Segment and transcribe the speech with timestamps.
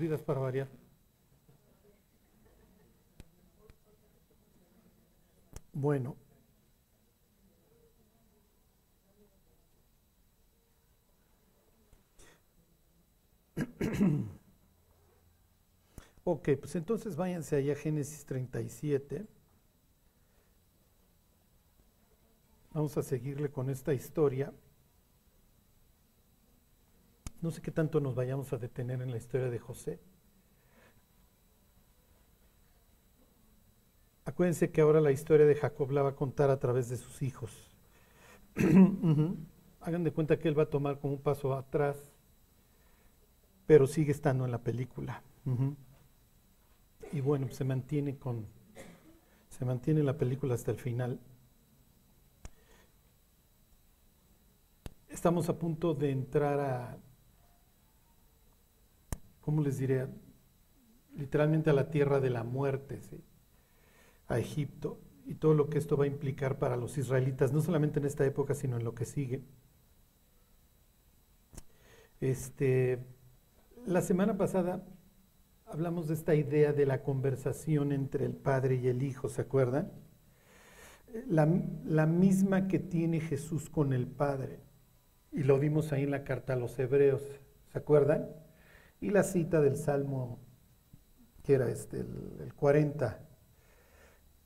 [0.00, 0.68] vidas para variar.
[5.72, 6.16] Bueno.
[16.24, 19.26] ok, pues entonces váyanse allá a Génesis 37.
[22.72, 24.52] Vamos a seguirle con esta historia.
[27.42, 29.98] No sé qué tanto nos vayamos a detener en la historia de José.
[34.26, 37.22] Acuérdense que ahora la historia de Jacob la va a contar a través de sus
[37.22, 37.50] hijos.
[39.80, 41.96] Hagan de cuenta que él va a tomar como un paso atrás,
[43.66, 45.22] pero sigue estando en la película.
[47.12, 48.46] Y bueno, se mantiene con,
[49.48, 51.18] se mantiene en la película hasta el final.
[55.08, 56.98] Estamos a punto de entrar a
[59.40, 60.06] ¿cómo les diré?
[61.16, 63.00] Literalmente a la tierra de la muerte,
[64.28, 68.00] a Egipto, y todo lo que esto va a implicar para los israelitas, no solamente
[68.00, 69.42] en esta época, sino en lo que sigue.
[72.20, 72.98] Este,
[73.86, 74.84] la semana pasada
[75.66, 79.92] hablamos de esta idea de la conversación entre el Padre y el Hijo, ¿se acuerdan?
[81.28, 81.48] La,
[81.84, 84.60] la, misma que tiene Jesús con el Padre.
[85.32, 87.22] Y lo vimos ahí en la carta a los Hebreos,
[87.72, 88.28] ¿se acuerdan?
[89.00, 90.38] Y la cita del Salmo,
[91.42, 93.18] que era este, el, 40.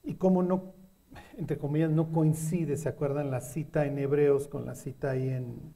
[0.05, 0.75] Y cómo no,
[1.37, 3.31] entre comillas, no coincide, ¿se acuerdan?
[3.31, 5.75] La cita en Hebreos con la cita ahí en,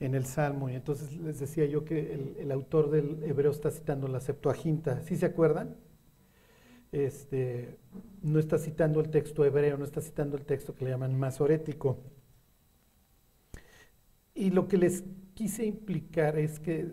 [0.00, 0.70] en el Salmo.
[0.70, 5.02] Y entonces les decía yo que el, autor del Hebreo está citando la Septuaginta.
[5.02, 5.76] ¿Sí se acuerdan?
[6.92, 7.76] Este,
[8.22, 11.98] no está citando el texto hebreo, no está citando el texto que le llaman masorético.
[14.34, 16.90] Y lo que les quise implicar es que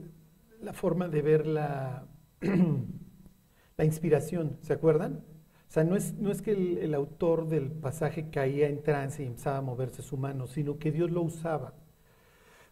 [0.64, 2.08] la forma de ver la,
[3.78, 5.24] la inspiración, ¿se acuerdan?
[5.68, 9.28] O sea, no es, no es que el, autor del pasaje caía en trance y
[9.28, 11.74] empezaba a moverse su mano, sino que Dios lo usaba.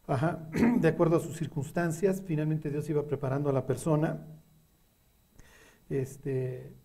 [0.07, 0.47] Ajá,
[0.79, 4.25] de acuerdo a sus circunstancias, finalmente Dios iba preparando a la persona.
[5.89, 6.75] Este,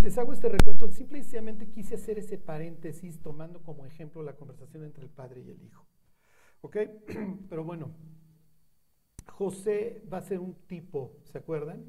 [0.00, 5.04] les hago este recuento, simplemente quise hacer ese paréntesis tomando como ejemplo la conversación entre
[5.04, 5.84] el padre y el hijo.
[6.60, 6.76] ¿Ok?
[7.50, 7.90] Pero bueno,
[9.30, 11.84] José va a ser un tipo, ¿se acuerdan?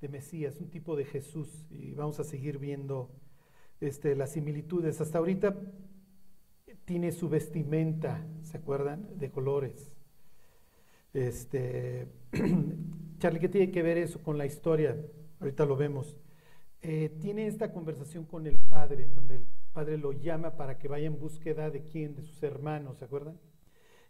[0.00, 1.66] De Mesías, un tipo de Jesús.
[1.70, 3.10] Y vamos a seguir viendo
[3.80, 5.00] este, las similitudes.
[5.00, 5.56] Hasta ahorita
[6.84, 9.18] tiene su vestimenta, ¿se acuerdan?
[9.18, 9.92] De colores.
[11.12, 12.08] Este,
[13.18, 14.96] Charlie, ¿qué tiene que ver eso con la historia?
[15.40, 16.16] Ahorita lo vemos.
[16.82, 20.88] Eh, tiene esta conversación con el padre, en donde el padre lo llama para que
[20.88, 23.38] vaya en búsqueda de quién, de sus hermanos, ¿se acuerdan?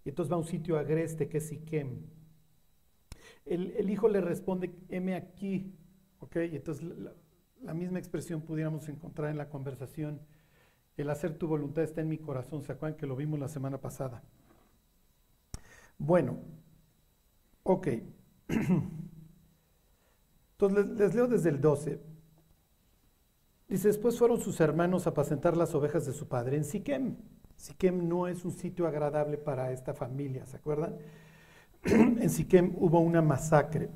[0.05, 2.07] Y entonces va a un sitio agreste que es Siquem.
[3.51, 5.75] El, hijo le responde, heme aquí,
[6.21, 6.37] ¿ok?
[6.53, 6.87] Y entonces
[7.61, 10.21] la, misma expresión pudiéramos encontrar en la conversación.
[10.97, 13.79] El hacer tu voluntad está en mi corazón, ¿se acuerdan que lo vimos la semana
[13.79, 14.23] pasada?
[15.99, 16.39] Bueno,
[17.65, 17.89] ok.
[20.53, 22.01] Entonces les, leo desde el 12.
[23.69, 27.17] Dice, después fueron sus hermanos a apacentar las ovejas de su padre en Siquem.
[27.57, 30.99] Siquem no es un sitio agradable para esta familia, ¿se acuerdan?
[31.85, 33.89] en Siquem hubo una masacre.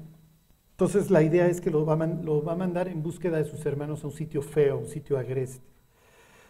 [0.72, 4.08] Entonces la idea es que lo va, a mandar en búsqueda de sus hermanos a
[4.08, 5.64] un sitio feo, un sitio agreste.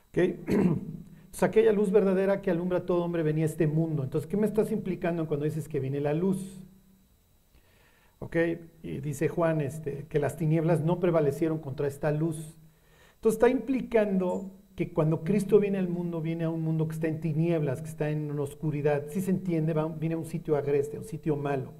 [0.08, 0.42] ¿Okay?
[0.48, 4.04] Entonces aquella luz verdadera que alumbra a todo hombre venía a este mundo.
[4.04, 6.64] Entonces, ¿qué me estás implicando cuando dices que viene la luz?
[8.20, 8.36] ¿Ok?
[8.82, 12.56] Y dice Juan este, que las tinieblas no prevalecieron contra esta luz.
[13.16, 17.06] Entonces está implicando que cuando Cristo viene al mundo, viene a un mundo que está
[17.06, 19.04] en tinieblas, que está en oscuridad.
[19.08, 21.72] Si se entiende, viene a un sitio agreste, un sitio malo.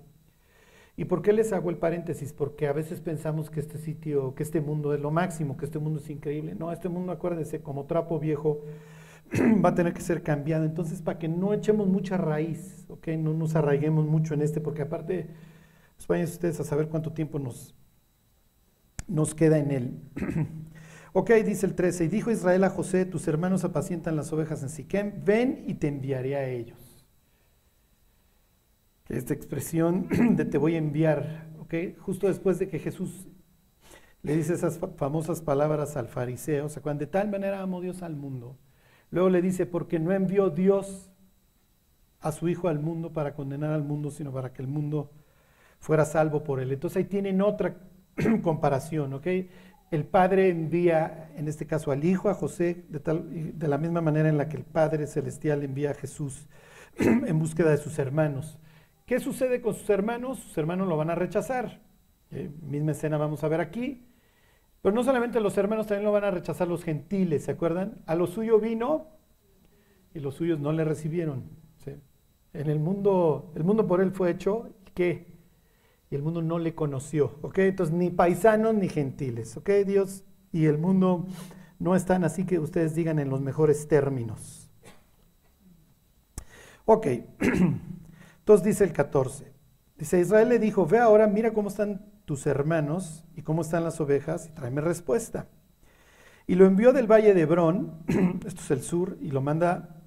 [0.96, 2.32] ¿Y por qué les hago el paréntesis?
[2.32, 5.80] Porque a veces pensamos que este sitio, que este mundo es lo máximo, que este
[5.80, 6.54] mundo es increíble.
[6.54, 8.60] No, este mundo, acuérdense, como trapo viejo,
[9.64, 10.64] va a tener que ser cambiado.
[10.64, 13.08] Entonces, para que no echemos mucha raíz, ¿ok?
[13.18, 15.26] No nos arraiguemos mucho en este, porque aparte,
[15.96, 17.74] pues vayan ustedes a saber cuánto tiempo nos,
[19.08, 20.00] nos queda en él.
[21.16, 24.68] Ok, dice el 13, y dijo Israel a José, tus hermanos apacientan las ovejas en
[24.68, 27.06] Siquem, ven y te enviaré a ellos.
[29.08, 33.28] Esta expresión de te voy a enviar, ok, justo después de que Jesús
[34.22, 38.02] le dice esas famosas palabras al fariseo, o sea, cuando de tal manera amó Dios
[38.02, 38.58] al mundo.
[39.12, 41.12] Luego le dice, porque no envió Dios
[42.18, 45.12] a su Hijo al mundo para condenar al mundo, sino para que el mundo
[45.78, 46.72] fuera salvo por él.
[46.72, 47.76] Entonces ahí tienen otra
[48.42, 49.28] comparación, ¿ok?
[49.94, 54.00] El Padre envía, en este caso al Hijo, a José, de, tal, de la misma
[54.00, 56.46] manera en la que el Padre Celestial envía a Jesús
[56.98, 58.58] en búsqueda de sus hermanos.
[59.06, 60.38] ¿Qué sucede con sus hermanos?
[60.38, 61.80] Sus hermanos lo van a rechazar.
[62.30, 64.06] Eh, misma escena vamos a ver aquí.
[64.82, 68.02] Pero no solamente los hermanos también lo van a rechazar los gentiles, ¿se acuerdan?
[68.06, 69.08] A lo suyo vino
[70.12, 71.44] y los suyos no le recibieron.
[72.52, 75.33] En el mundo, el mundo por él fue hecho, ¿qué?
[76.14, 77.58] Y el mundo no le conoció, ¿ok?
[77.58, 79.68] Entonces ni paisanos ni gentiles, ¿ok?
[79.84, 80.22] Dios
[80.52, 81.26] y el mundo
[81.80, 84.70] no están así que ustedes digan en los mejores términos.
[86.84, 87.06] Ok,
[88.38, 89.52] entonces dice el 14.
[89.98, 94.00] Dice, Israel le dijo, ve ahora, mira cómo están tus hermanos y cómo están las
[94.00, 95.48] ovejas y tráeme respuesta.
[96.46, 98.04] Y lo envió del valle de Hebrón,
[98.46, 100.00] esto es el sur, y lo manda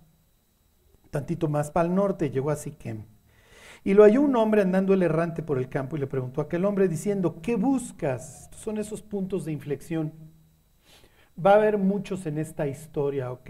[1.10, 3.17] tantito más para el norte, llegó a Siquem.
[3.84, 6.46] Y lo halló un hombre andando el errante por el campo y le preguntó a
[6.46, 8.50] aquel hombre diciendo, ¿qué buscas?
[8.56, 10.14] Son esos puntos de inflexión.
[11.44, 13.50] Va a haber muchos en esta historia, ¿ok?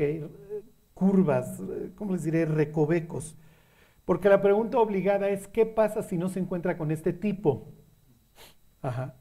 [0.93, 1.61] Curvas,
[1.95, 2.45] ¿cómo les diré?
[2.45, 3.35] Recovecos.
[4.05, 7.73] Porque la pregunta obligada es, ¿qué pasa si no se encuentra con este tipo?
[8.81, 9.15] Ajá.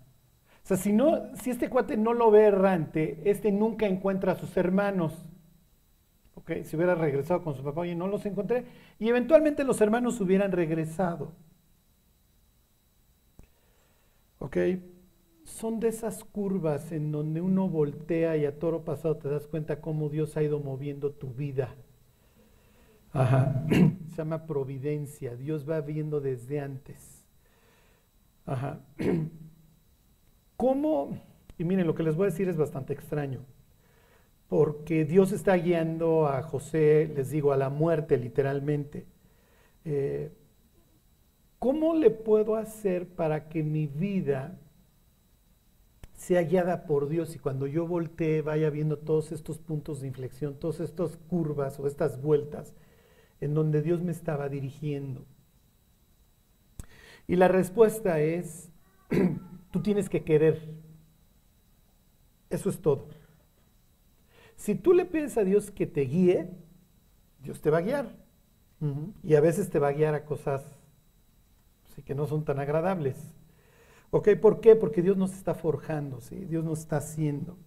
[0.65, 4.37] O sea, si, no, si este cuate no lo ve errante, este nunca encuentra a
[4.37, 5.25] sus hermanos.
[6.65, 8.65] Si hubiera regresado con su papá, oye, no los encontré.
[8.99, 11.33] Y eventualmente los hermanos hubieran regresado.
[14.39, 14.57] ¿Ok?
[15.45, 19.81] Son de esas curvas en donde uno voltea y a toro pasado te das cuenta
[19.81, 21.75] cómo Dios ha ido moviendo tu vida.
[23.13, 23.65] Ajá.
[24.11, 25.37] Se llama providencia.
[25.37, 27.25] Dios va viendo desde antes.
[28.45, 28.81] Ajá.
[30.57, 31.19] ¿Cómo?
[31.59, 33.41] Y miren, lo que les voy a decir es bastante extraño,
[34.49, 39.07] porque Dios está guiando a José, les digo, a la muerte literalmente.
[39.85, 40.31] Eh,
[41.59, 44.59] ¿Cómo le puedo hacer para que mi vida
[46.15, 50.59] sea guiada por Dios y cuando yo voltee vaya viendo todos estos puntos de inflexión,
[50.59, 52.75] todas estas curvas o estas vueltas
[53.41, 55.25] en donde Dios me estaba dirigiendo?
[57.27, 58.71] Y la respuesta es
[59.71, 60.75] Tú tienes que querer.
[62.51, 63.09] Eso es todo.
[64.57, 66.51] Si tú le pides a Dios que te guíe,
[67.41, 68.17] Dios te va a guiar.
[69.23, 70.63] Y a veces te va a guiar a cosas
[72.05, 73.17] que no son tan agradables.
[74.11, 74.31] ¿Ok?
[74.41, 74.77] ¿Por qué?
[74.77, 76.45] Porque Dios nos está forjando, ¿sí?
[76.45, 77.59] Dios nos está haciendo.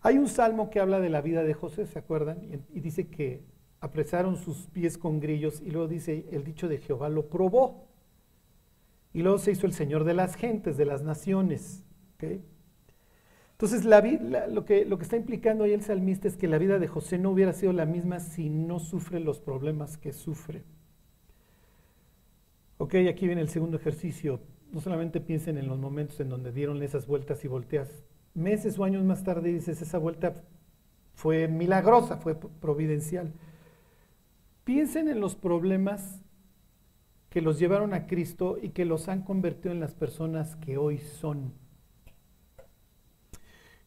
[0.00, 2.44] Hay un salmo que habla de la vida de José, ¿se acuerdan?
[2.44, 3.44] Y, y dice que
[3.80, 7.88] apresaron sus pies con grillos y luego dice, el dicho de Jehová lo probó.
[9.12, 11.84] Y luego se hizo el Señor de las gentes, de las naciones.
[13.60, 16.86] Entonces, lo, que, lo que está implicando ahí el salmista es que la vida de
[16.86, 20.62] José no hubiera sido la misma si no sufre los problemas que sufre.
[22.76, 24.38] Ok, aquí viene el segundo ejercicio.
[24.70, 28.04] No solamente piensen en los momentos en donde dieron esas vueltas y volteas.
[28.32, 30.34] Meses o años más tarde dices, esa vuelta
[31.14, 33.32] fue milagrosa, fue providencial.
[34.62, 36.22] Piensen en los problemas
[37.28, 40.98] que los llevaron a Cristo y que los han convertido en las personas que hoy
[40.98, 41.54] son.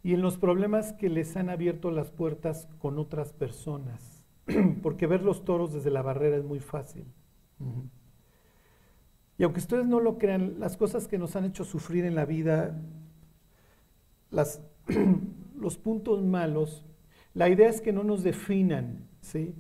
[0.04, 4.26] Y en los problemas que les han abierto las puertas con otras personas.
[4.84, 7.06] Porque ver los toros desde la barrera es muy fácil.
[9.38, 12.26] Y aunque ustedes no lo crean, las cosas que nos han hecho sufrir en la
[12.26, 12.80] vida,
[14.32, 16.86] los puntos malos,
[17.34, 19.56] la idea es que no nos definan, ¿sí?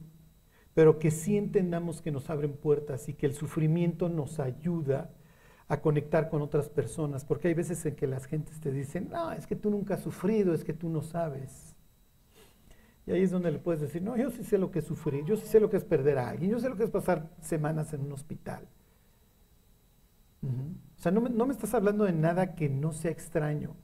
[0.73, 5.11] pero que sí entendamos que nos abren puertas y que el sufrimiento nos ayuda
[5.71, 9.31] a conectar con otras personas, porque hay veces en que las gentes te dicen, no,
[9.31, 11.73] es que tú nunca has sufrido, es que tú no sabes.
[13.07, 15.23] Y ahí es donde le puedes decir, no, yo sí sé lo que es sufrir,
[15.23, 17.29] yo sí sé lo que es perder a alguien, yo sé lo que es pasar
[17.39, 18.67] semanas en un hospital.
[20.43, 23.77] O sea, no no me estás hablando de nada que no sea extraño.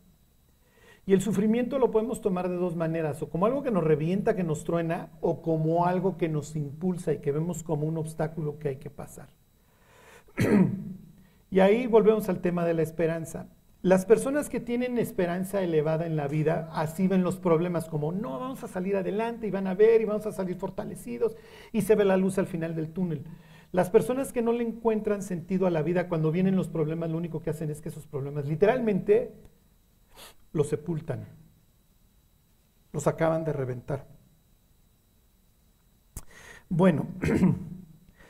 [1.05, 4.35] Y el sufrimiento lo podemos tomar de dos maneras, o como algo que nos revienta,
[4.35, 8.59] que nos truena, o como algo que nos impulsa y que vemos como un obstáculo
[8.59, 9.29] que hay que pasar.
[11.49, 13.47] y ahí volvemos al tema de la esperanza.
[13.81, 18.39] Las personas que tienen esperanza elevada en la vida, así ven los problemas como, no,
[18.39, 21.37] vamos a salir adelante y van a ver y vamos a salir fortalecidos
[21.71, 23.23] y se ve la luz al final del túnel.
[23.71, 27.17] Las personas que no le encuentran sentido a la vida cuando vienen los problemas, lo
[27.17, 29.33] único que hacen es que esos problemas literalmente
[30.53, 31.27] los sepultan,
[32.91, 34.07] los acaban de reventar.
[36.69, 37.07] Bueno,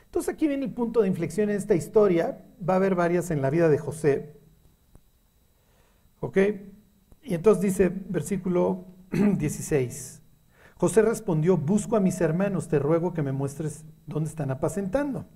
[0.08, 2.44] entonces aquí viene el punto de inflexión en esta historia.
[2.66, 4.34] Va a haber varias en la vida de José.
[6.20, 6.38] ¿Ok?
[7.22, 10.22] Y entonces dice, versículo 16.
[10.76, 15.26] José respondió, busco a mis hermanos, te ruego que me muestres dónde están apacentando.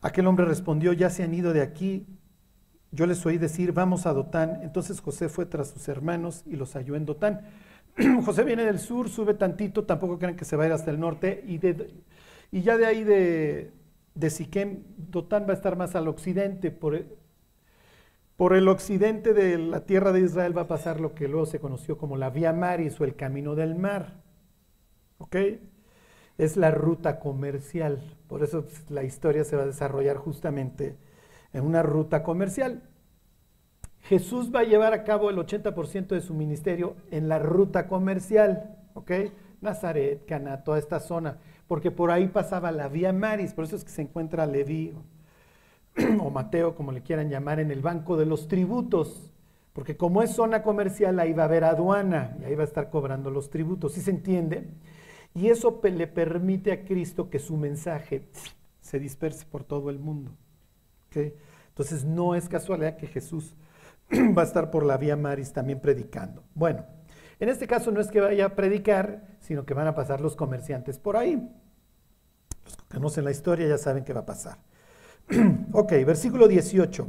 [0.00, 2.06] Aquel hombre respondió, ya se han ido de aquí
[2.94, 4.60] yo les oí decir, vamos a Dotán.
[4.62, 7.40] Entonces José fue tras sus hermanos y los halló en Dotán.
[8.24, 11.00] José viene del sur, sube tantito, tampoco creen que se va a ir hasta el
[11.00, 11.42] norte.
[11.46, 11.58] Y,
[12.52, 13.72] y ya de ahí de,
[14.14, 16.70] de Siquem, Dotán va a estar más al occidente.
[16.70, 17.06] Por,
[18.36, 21.60] Por el occidente de la tierra de Israel va a pasar lo que luego se
[21.60, 24.20] conoció como la Vía Maris o el Camino del Mar.
[25.16, 25.36] ¿Ok?
[26.36, 28.18] Es la ruta comercial.
[28.28, 30.98] Por eso pues, la historia se va a desarrollar justamente
[31.54, 32.82] en una ruta comercial.
[34.02, 38.76] Jesús va a llevar a cabo el 80% de su ministerio en la ruta comercial.
[38.92, 39.10] ¿Ok?
[39.62, 41.38] Nazaret, Cana, toda esta zona.
[41.72, 43.54] Porque por ahí pasaba la Vía Maris.
[43.54, 44.92] Por eso es que se encuentra Leví
[46.20, 49.32] o Mateo, como le quieran llamar, en el banco de los tributos,
[49.72, 52.90] porque como es zona comercial, ahí va a haber aduana y ahí va a estar
[52.90, 54.68] cobrando los tributos, ¿sí se entiende?
[55.34, 58.28] Y eso le permite a Cristo que su mensaje
[58.82, 60.32] se disperse por todo el mundo.
[61.14, 63.56] Entonces no es casualidad que Jesús
[64.36, 66.44] va a estar por la vía Maris también predicando.
[66.54, 66.84] Bueno,
[67.40, 70.36] en este caso no es que vaya a predicar, sino que van a pasar los
[70.36, 71.48] comerciantes por ahí.
[72.64, 74.58] Los que conocen la historia ya saben qué va a pasar.
[75.72, 77.08] ok, versículo 18.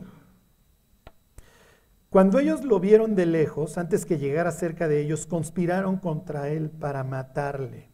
[2.10, 6.70] Cuando ellos lo vieron de lejos, antes que llegara cerca de ellos, conspiraron contra él
[6.70, 7.90] para matarle.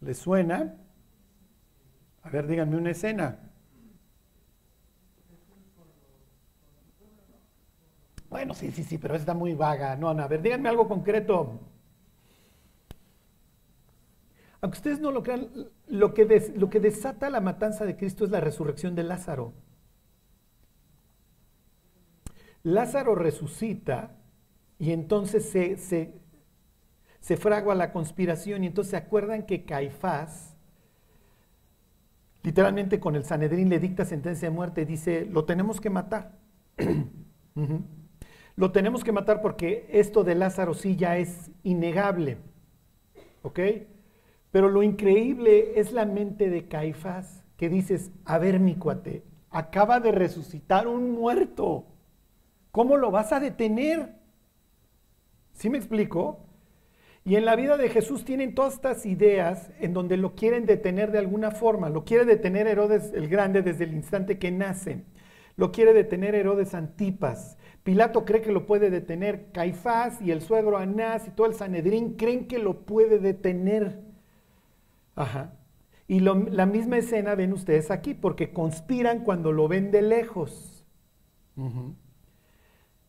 [0.00, 0.76] ¿Le suena?
[2.22, 3.38] A ver, díganme una escena.
[8.30, 9.96] Bueno, sí, sí, sí, pero está muy vaga.
[9.96, 11.60] No, no, a ver, díganme algo concreto.
[14.64, 15.50] Aunque ustedes no lo crean,
[15.88, 19.52] lo que, desata la matanza de Cristo es la resurrección de Lázaro.
[22.62, 24.16] Lázaro resucita
[24.78, 30.56] y entonces se, fragua la conspiración y entonces se acuerdan que Caifás,
[32.42, 36.38] literalmente con el Sanedrín le dicta sentencia de muerte, dice, lo tenemos que matar.
[38.56, 42.38] Lo tenemos que matar porque esto de Lázaro sí ya es innegable.
[43.42, 43.58] ¿Ok?
[44.54, 49.98] Pero lo increíble es la mente de Caifás, que dices, a ver mi cuate, acaba
[49.98, 51.86] de resucitar un muerto.
[52.70, 54.14] ¿Cómo lo vas a detener?
[55.54, 56.46] ¿Sí me explico?
[57.24, 61.10] Y en la vida de Jesús tienen todas estas ideas en donde lo quieren detener
[61.10, 61.88] de alguna forma.
[61.88, 65.02] Lo quiere detener Herodes el Grande desde el instante que nace.
[65.56, 67.58] Lo quiere detener Herodes Antipas.
[67.82, 69.50] Pilato cree que lo puede detener.
[69.50, 74.13] Caifás y el suegro Anás y todo el Sanedrín creen que lo puede detener.
[75.14, 75.52] Ajá.
[76.06, 80.84] Y la misma escena ven ustedes aquí, porque conspiran cuando lo ven de lejos.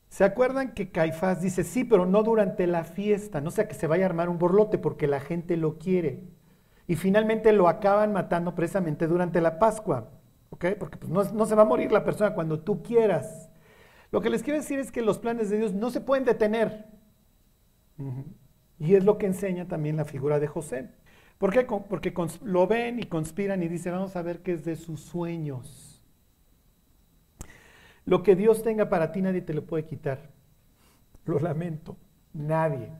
[0.08, 3.88] ¿Se acuerdan que Caifás dice, sí, pero no durante la fiesta, no sea que se
[3.88, 6.24] vaya a armar un borlote porque la gente lo quiere?
[6.88, 10.12] Y finalmente lo acaban matando precisamente durante la Pascua,
[10.52, 10.66] ¿ok?
[10.80, 13.50] Porque pues, no, se va a morir la persona cuando tú quieras.
[14.12, 16.86] Lo que les quiero decir es que los planes de Dios no se pueden detener.
[18.80, 20.92] Y es lo que enseña también la figura de José.
[21.38, 21.64] ¿Por qué?
[21.64, 22.14] Porque
[22.44, 26.02] lo ven y conspiran y dicen, vamos a ver qué es de sus sueños.
[28.06, 30.30] Lo que Dios tenga para ti nadie te lo puede quitar.
[31.26, 31.98] Lo lamento,
[32.34, 32.92] nadie.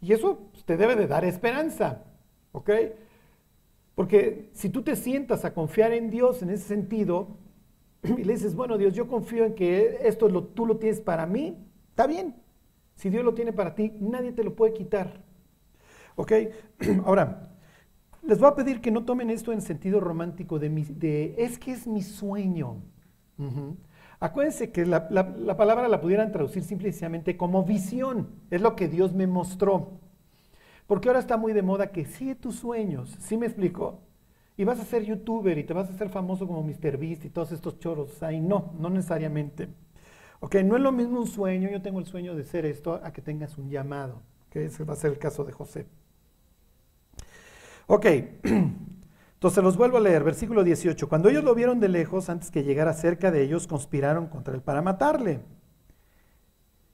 [0.00, 2.04] Y eso te debe de dar esperanza,
[2.52, 2.70] ¿ok?
[3.94, 7.36] Porque si tú te sientas a confiar en Dios en ese sentido
[8.02, 11.26] y le dices, bueno Dios, yo confío en que esto lo, tú lo tienes para
[11.26, 11.58] mí,
[11.90, 12.36] está bien.
[12.94, 15.22] Si Dios lo tiene para ti, nadie te lo puede quitar.
[16.16, 16.32] ¿Ok?
[17.04, 17.49] Ahora,
[18.22, 21.72] les voy a pedir que no tomen esto en sentido romántico de, de es que
[21.72, 22.82] es mi sueño.
[24.20, 25.08] Acuérdense que la,
[25.56, 28.28] palabra la pudieran traducir simplemente como visión.
[28.50, 29.92] Es lo que Dios me mostró.
[30.86, 33.16] Porque ahora está muy de moda que sigue tus sueños.
[33.20, 34.00] ¿Sí me explico?
[34.56, 37.52] Y vas a ser youtuber y te vas a hacer famoso como Beast y todos
[37.52, 38.22] estos choros.
[38.22, 39.68] Ahí no, no necesariamente.
[40.40, 43.12] Ok, no es lo mismo un sueño, yo tengo el sueño de ser esto, a
[43.12, 44.22] que tengas un llamado.
[44.50, 45.86] Que ese va a ser el caso de José.
[47.92, 48.06] Ok,
[49.34, 51.08] entonces los vuelvo a leer, versículo 18.
[51.08, 54.62] Cuando ellos lo vieron de lejos, antes que llegara cerca de ellos, conspiraron contra él
[54.62, 55.40] para matarle.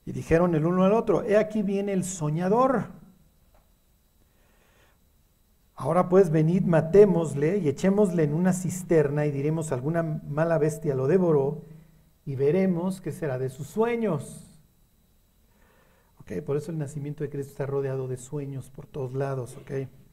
[0.06, 2.86] Y dijeron el uno al otro, he aquí viene el soñador.
[5.74, 11.08] Ahora pues venid, matémosle y echémosle en una cisterna y diremos alguna mala bestia lo
[11.08, 11.60] devoró
[12.24, 14.46] y veremos qué será de sus sueños.
[16.20, 20.05] Ok, por eso el nacimiento de Cristo está rodeado de sueños por todos lados, ok.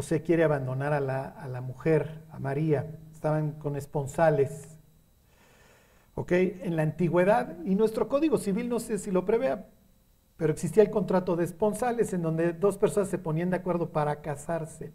[0.00, 2.86] José quiere abandonar a la, mujer, a María.
[3.12, 4.78] Estaban con esponsales.
[6.30, 9.66] En la antigüedad, y nuestro código civil no sé si lo prevea,
[10.38, 14.22] pero existía el contrato de esponsales en donde dos personas se ponían de acuerdo para
[14.22, 14.94] casarse.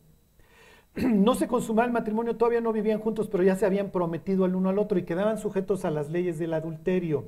[0.95, 4.55] No se consumaba el matrimonio, todavía no vivían juntos, pero ya se habían prometido el
[4.55, 7.25] uno al otro y quedaban sujetos a las leyes del adulterio.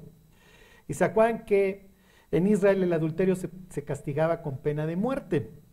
[0.88, 1.92] Y se acuerdan que
[2.32, 5.67] en Israel el adulterio se castigaba con pena de muerte.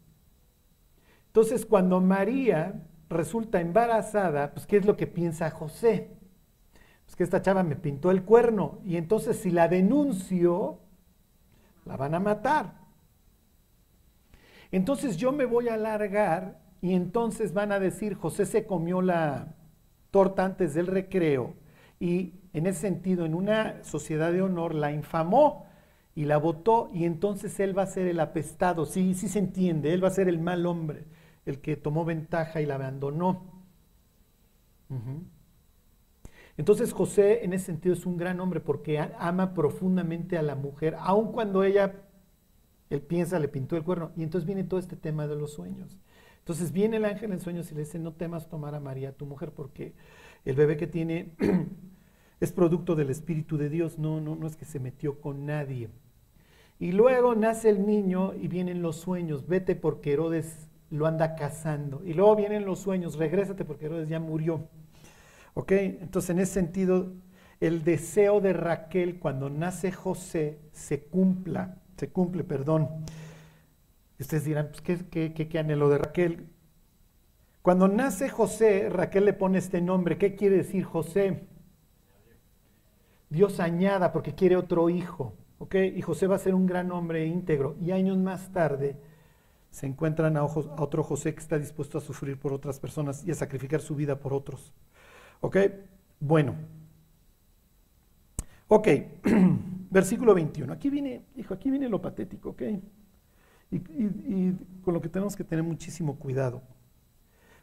[1.34, 6.12] Entonces, cuando María resulta embarazada, pues, ¿qué es lo que piensa José?
[7.08, 10.78] es que esta chava me pintó el cuerno y entonces si la denuncio,
[11.84, 12.74] la van a matar.
[14.70, 19.56] Entonces yo me voy a alargar y entonces van a decir, José se comió la
[20.12, 21.54] torta antes del recreo
[21.98, 25.66] y en ese sentido, en una sociedad de honor, la infamó
[26.14, 29.92] y la votó y entonces él va a ser el apestado, sí, sí se entiende,
[29.92, 31.06] él va a ser el mal hombre,
[31.46, 33.52] el que tomó ventaja y la abandonó.
[36.56, 40.96] Entonces José en ese sentido es un gran hombre porque ama profundamente a la mujer,
[41.00, 41.94] aun cuando ella,
[42.90, 44.12] él piensa, le pintó el cuerno.
[44.16, 45.98] Y entonces viene todo este tema de los sueños.
[46.38, 49.26] Entonces viene el ángel en sueños y le dice, no temas tomar a María, tu
[49.26, 49.94] mujer, porque
[50.44, 51.32] el bebé que tiene
[52.40, 55.88] es producto del Espíritu de Dios, no, no, no es que se metió con nadie.
[56.78, 62.02] Y luego nace el niño y vienen los sueños, vete porque Herodes lo anda cazando.
[62.04, 64.68] Y luego vienen los sueños, regrésate porque Herodes ya murió.
[65.54, 65.72] ¿Ok?
[65.72, 67.12] Entonces, en ese sentido,
[67.60, 72.88] el deseo de Raquel cuando nace José se cumpla, se cumple, perdón.
[74.18, 76.48] Ustedes dirán, pues, ¿qué, qué, qué, qué anhelo de Raquel?
[77.62, 80.18] Cuando nace José, Raquel le pone este nombre.
[80.18, 81.46] ¿Qué quiere decir José?
[83.30, 85.34] Dios añada porque quiere otro hijo.
[85.58, 85.76] ¿ok?
[85.96, 87.76] Y José va a ser un gran hombre íntegro.
[87.80, 88.96] Y años más tarde
[89.75, 93.35] se encuentran a, otro José que está dispuesto a sufrir por otras personas y a
[93.35, 94.73] sacrificar su vida por otros.
[95.40, 95.57] ¿Ok?
[96.21, 96.54] Bueno.
[98.69, 98.87] Ok,
[99.90, 100.73] versículo 21.
[100.73, 102.62] Aquí viene, hijo, aquí viene lo patético, ¿ok?
[103.73, 106.62] Y, y, con lo que tenemos que tener muchísimo cuidado.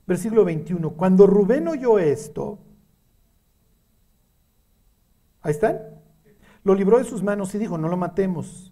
[0.05, 0.89] Versículo 21.
[0.89, 2.59] Cuando Rubén oyó esto,
[5.43, 5.79] ahí están,
[6.65, 8.70] lo libró de sus manos y dijo, no lo matemos.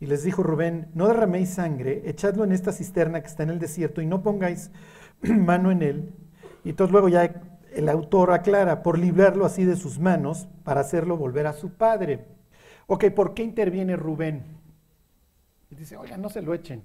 [0.00, 3.58] Y les dijo Rubén, no derraméis sangre, echadlo en esta cisterna que está en el
[3.58, 4.70] desierto y no pongáis
[5.22, 6.14] mano en él.
[6.64, 11.16] Y entonces luego ya el autor aclara, por librarlo así de sus manos para hacerlo
[11.16, 12.26] volver a su padre.
[12.86, 14.44] Ok, ¿por qué interviene Rubén?
[15.70, 16.84] Y dice, oiga, no se lo echen.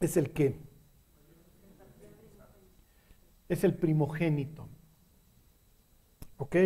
[0.00, 0.58] Es el qué?
[3.48, 4.68] Es el primogénito.
[6.38, 6.56] ¿Ok?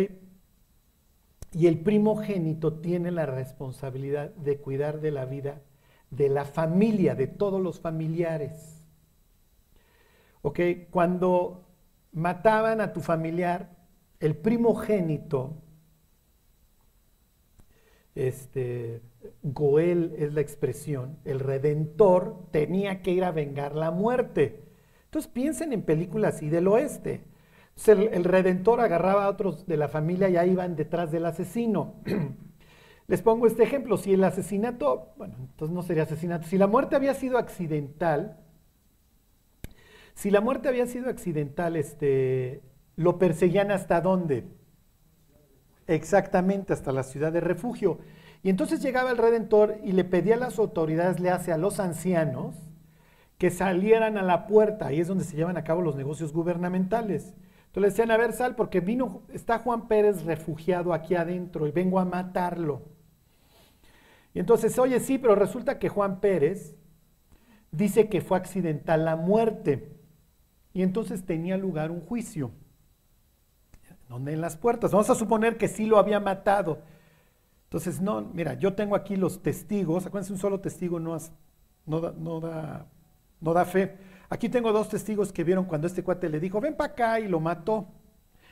[1.55, 5.61] Y el primogénito tiene la responsabilidad de cuidar de la vida
[6.09, 8.85] de la familia, de todos los familiares.
[10.41, 10.59] ¿Ok?
[10.91, 11.63] Cuando
[12.11, 13.75] mataban a tu familiar,
[14.19, 15.61] el primogénito,
[18.13, 19.01] este,
[19.41, 24.63] Goel es la expresión, el redentor tenía que ir a vengar la muerte.
[25.05, 27.23] Entonces piensen en películas así del oeste.
[27.87, 31.95] El, redentor agarraba a otros de la familia y ahí iban detrás del asesino.
[33.07, 36.95] Les pongo este ejemplo, si el asesinato, bueno, entonces no sería asesinato, si la muerte
[36.95, 38.39] había sido accidental,
[40.15, 42.63] si la muerte había sido accidental, este,
[42.95, 44.45] ¿lo perseguían hasta dónde?
[45.87, 47.99] Exactamente, hasta la ciudad de refugio.
[48.41, 51.79] Y entonces llegaba el Redentor y le pedía a las autoridades, le hace a los
[51.79, 52.55] ancianos,
[53.37, 54.87] que salieran a la puerta.
[54.87, 57.35] Ahí es donde se llevan a cabo los negocios gubernamentales.
[57.75, 61.71] Entonces le decían, a ver, sal, porque vino, está Juan Pérez refugiado aquí adentro y
[61.71, 62.83] vengo a matarlo.
[64.33, 66.77] Y entonces, oye, sí, pero resulta que Juan Pérez
[67.71, 69.91] dice que fue accidental la muerte.
[70.73, 72.51] Y entonces tenía lugar un juicio.
[74.07, 74.91] ¿Dónde en las puertas?
[74.91, 76.79] Vamos a suponer que sí lo había matado.
[77.65, 80.05] Entonces, no, mira, yo tengo aquí los testigos.
[80.05, 81.17] Acuérdense, un solo testigo no,
[81.85, 82.87] no, da, no, da,
[83.41, 83.97] no da fe.
[84.29, 87.27] Aquí tengo dos testigos que vieron cuando este cuate le dijo, ven para acá y
[87.27, 87.87] lo mató.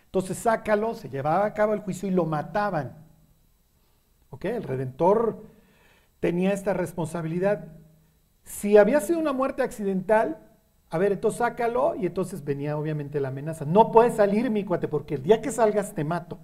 [0.06, 2.98] Entonces, sácalo, se llevaba a cabo el juicio y lo mataban.
[4.30, 4.46] ¿Ok?
[4.46, 5.44] El redentor
[6.20, 7.66] tenía esta responsabilidad.
[8.44, 10.38] Si había sido una muerte accidental,
[10.90, 13.66] a ver, entonces sácalo y entonces venía obviamente la amenaza.
[13.66, 16.40] No puedes salir, mi cuate, porque el día que salgas te mato.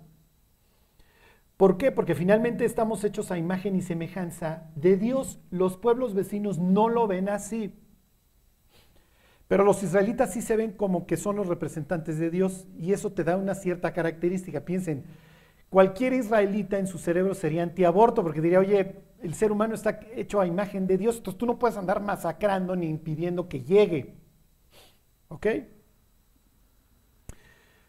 [1.56, 1.92] ¿Por qué?
[1.92, 5.40] Porque finalmente estamos hechos a imagen y semejanza de Dios.
[5.52, 7.76] Los pueblos vecinos no lo ven así.
[9.50, 13.12] Pero los israelitas sí se ven como que son los representantes de Dios y eso
[13.12, 14.64] te da una cierta característica.
[14.64, 15.06] Piensen,
[15.70, 20.40] cualquier israelita en su cerebro sería antiaborto porque diría, oye, el ser humano está hecho
[20.40, 24.20] a imagen de Dios, entonces tú no puedes andar masacrando ni impidiendo que llegue.
[25.30, 25.48] ¿Ok?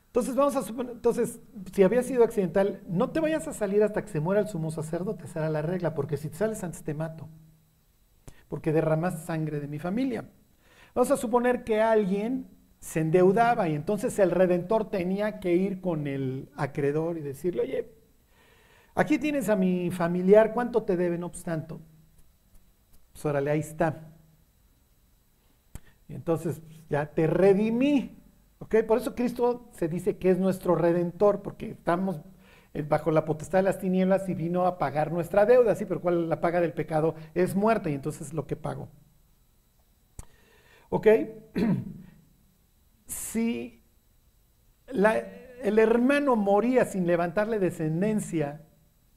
[0.07, 1.41] Entonces vamos a suponer, entonces,
[1.75, 4.71] si había sido accidental, no te vayas a salir hasta que se muera el sumo
[4.71, 7.29] sacerdote, será la regla, porque si te sales antes te mato,
[8.49, 10.25] porque derramas sangre de mi familia.
[10.95, 12.49] Vamos a suponer que alguien
[12.81, 17.93] se endeudaba y entonces el redentor tenía que ir con el acreedor y decirle, oye,
[18.95, 21.19] aquí tienes a mi familiar, ¿cuánto te debe?
[21.19, 21.75] No obstante,
[23.13, 24.11] pues órale, ahí está.
[26.09, 28.17] Y entonces ya te redimí.
[28.59, 28.77] ¿Ok?
[28.87, 32.21] Por eso Cristo se dice que es nuestro redentor, porque estamos
[32.75, 36.01] eh, bajo la potestad de las tinieblas y vino a pagar nuestra deuda, sí, pero
[36.01, 37.15] ¿cuál la paga del pecado?
[37.35, 38.89] Es muerte y entonces es lo que pago.
[40.91, 41.07] ¿Ok?
[43.07, 43.83] si
[44.87, 48.67] el hermano moría sin levantarle descendencia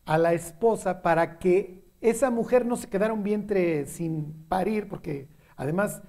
[0.05, 5.29] a la esposa para que esa mujer no se quedara un vientre sin parir, porque
[5.55, 6.01] además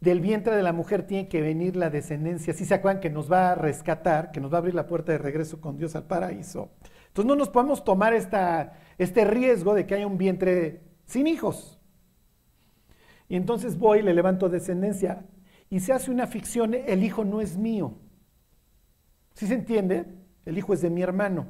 [0.00, 2.54] del vientre de la mujer tiene que venir la descendencia.
[2.54, 5.12] Si se acuerdan que nos va a rescatar, que nos va a abrir la puerta
[5.12, 6.70] de regreso con Dios al paraíso.
[7.08, 11.77] Entonces no nos podemos tomar este riesgo de que haya un vientre sin hijos.
[13.28, 15.24] Y entonces voy, le levanto descendencia
[15.70, 17.94] y se hace una ficción, el hijo no es mío.
[19.34, 20.06] ¿Sí se entiende?
[20.44, 21.46] El hijo es de mi hermano.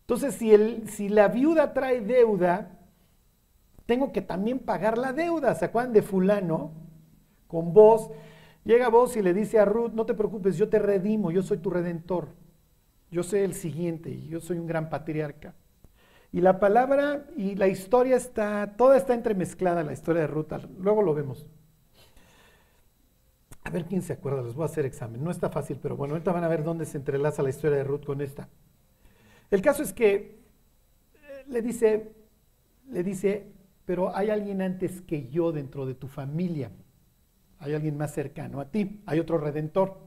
[0.00, 2.78] Entonces, si, el, si la viuda trae deuda,
[3.86, 5.54] tengo que también pagar la deuda.
[5.54, 6.72] ¿Se acuerdan de fulano?
[7.46, 8.10] Con vos.
[8.64, 11.58] Llega vos y le dice a Ruth, no te preocupes, yo te redimo, yo soy
[11.58, 12.28] tu redentor.
[13.10, 15.54] Yo soy el siguiente y yo soy un gran patriarca.
[16.32, 20.52] Y la palabra y la historia está, toda está entremezclada, la historia de Ruth.
[20.78, 21.46] Luego lo vemos.
[23.64, 25.22] A ver quién se acuerda, les voy a hacer examen.
[25.22, 27.84] No está fácil, pero bueno, ahorita van a ver dónde se entrelaza la historia de
[27.84, 28.48] Ruth con esta.
[29.50, 30.40] El caso es que
[31.14, 32.14] eh, le dice,
[32.88, 33.52] le dice,
[33.84, 36.70] pero hay alguien antes que yo dentro de tu familia.
[37.58, 39.02] Hay alguien más cercano a ti.
[39.06, 39.98] Hay otro redentor.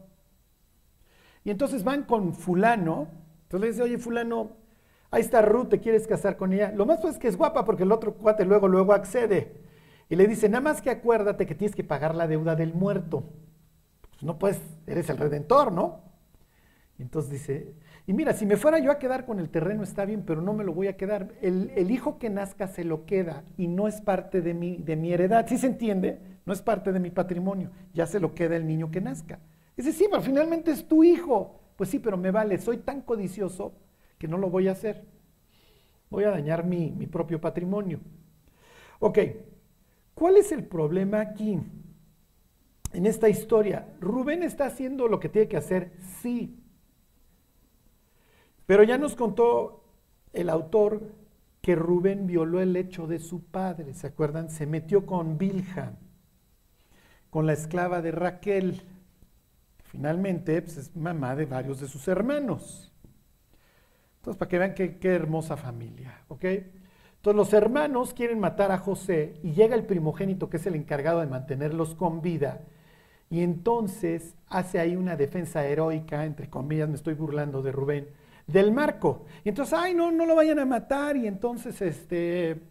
[1.43, 3.09] Y entonces van con fulano.
[3.43, 4.62] Entonces le dice, oye, fulano,
[5.13, 6.71] ahí está Ruth, ¿te quieres casar con ella?
[6.75, 9.61] Lo más pues es que es guapa porque el otro cuate luego, luego accede.
[10.09, 13.23] Y le dice, nada más que acuérdate que tienes que pagar la deuda del muerto.
[14.11, 16.01] Pues no puedes, eres el redentor, ¿no?
[16.97, 20.23] Entonces dice, y mira, si me fuera yo a quedar con el terreno está bien,
[20.25, 21.29] pero no me lo voy a quedar.
[21.41, 25.13] El, hijo que nazca se lo queda y no es parte de mi, de mi
[25.13, 25.45] heredad.
[25.47, 26.19] ¿Sí se entiende?
[26.45, 27.71] No es parte de mi patrimonio.
[27.93, 29.39] Ya se lo queda el niño que nazca.
[29.77, 31.59] Dice, sí, pero finalmente es tu hijo.
[31.75, 32.57] Pues sí, pero me vale.
[32.57, 33.73] Soy tan codicioso
[34.23, 35.03] que no lo voy a hacer.
[36.09, 37.99] Voy a dañar mi, mi propio patrimonio.
[38.99, 39.19] Ok,
[40.13, 41.59] ¿cuál es el problema aquí?
[42.93, 46.63] En esta historia, Rubén está haciendo lo que tiene que hacer, sí,
[48.65, 49.83] pero ya nos contó
[50.31, 51.01] el autor
[51.61, 54.49] que Rubén violó el hecho de su padre, ¿se acuerdan?
[54.49, 55.97] Se metió con Bilha,
[57.29, 58.83] con la esclava de Raquel.
[59.83, 62.92] Finalmente, pues, es mamá de varios de sus hermanos.
[64.23, 66.45] Entonces, para que vean qué, qué hermosa familia, ¿ok?
[66.45, 71.19] Entonces, los hermanos quieren matar a José y llega el primogénito, que es el encargado
[71.19, 72.61] de mantenerlos con vida,
[73.29, 78.07] y entonces hace ahí una defensa heroica, entre comillas, me estoy burlando de Rubén,
[78.45, 79.25] del marco.
[79.43, 81.17] Y entonces, ay, no, no lo vayan a matar.
[81.17, 82.61] Y entonces, este,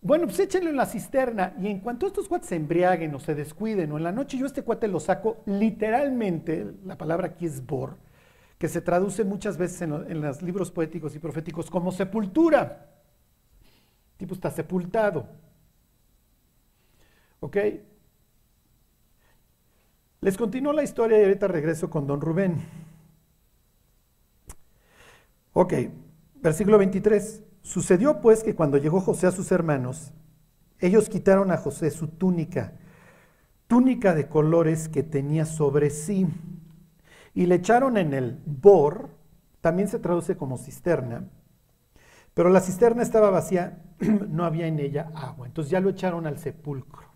[0.00, 1.54] bueno, pues échenlo en la cisterna.
[1.60, 4.46] Y en cuanto estos cuates se embriaguen o se descuiden, o en la noche yo
[4.46, 7.96] este cuate lo saco, literalmente, la palabra aquí es bor,
[8.62, 12.92] que se traduce muchas veces en, los libros poéticos y proféticos como sepultura.
[14.16, 15.26] tipo está sepultado.
[17.40, 17.56] ¿Ok?
[20.20, 22.64] Les continúo la historia y ahorita regreso con don Rubén.
[25.54, 25.74] Ok,
[26.36, 27.42] versículo 23.
[27.62, 30.12] Sucedió pues que cuando llegó José a sus hermanos,
[30.78, 32.74] ellos quitaron a José su túnica,
[33.66, 36.28] túnica de colores que tenía sobre sí,
[37.34, 39.10] y le echaron en el bor,
[39.60, 41.28] también se traduce como cisterna,
[42.34, 43.82] pero la cisterna estaba vacía,
[44.28, 47.12] no había en ella agua, entonces ya lo echaron al sepulcro.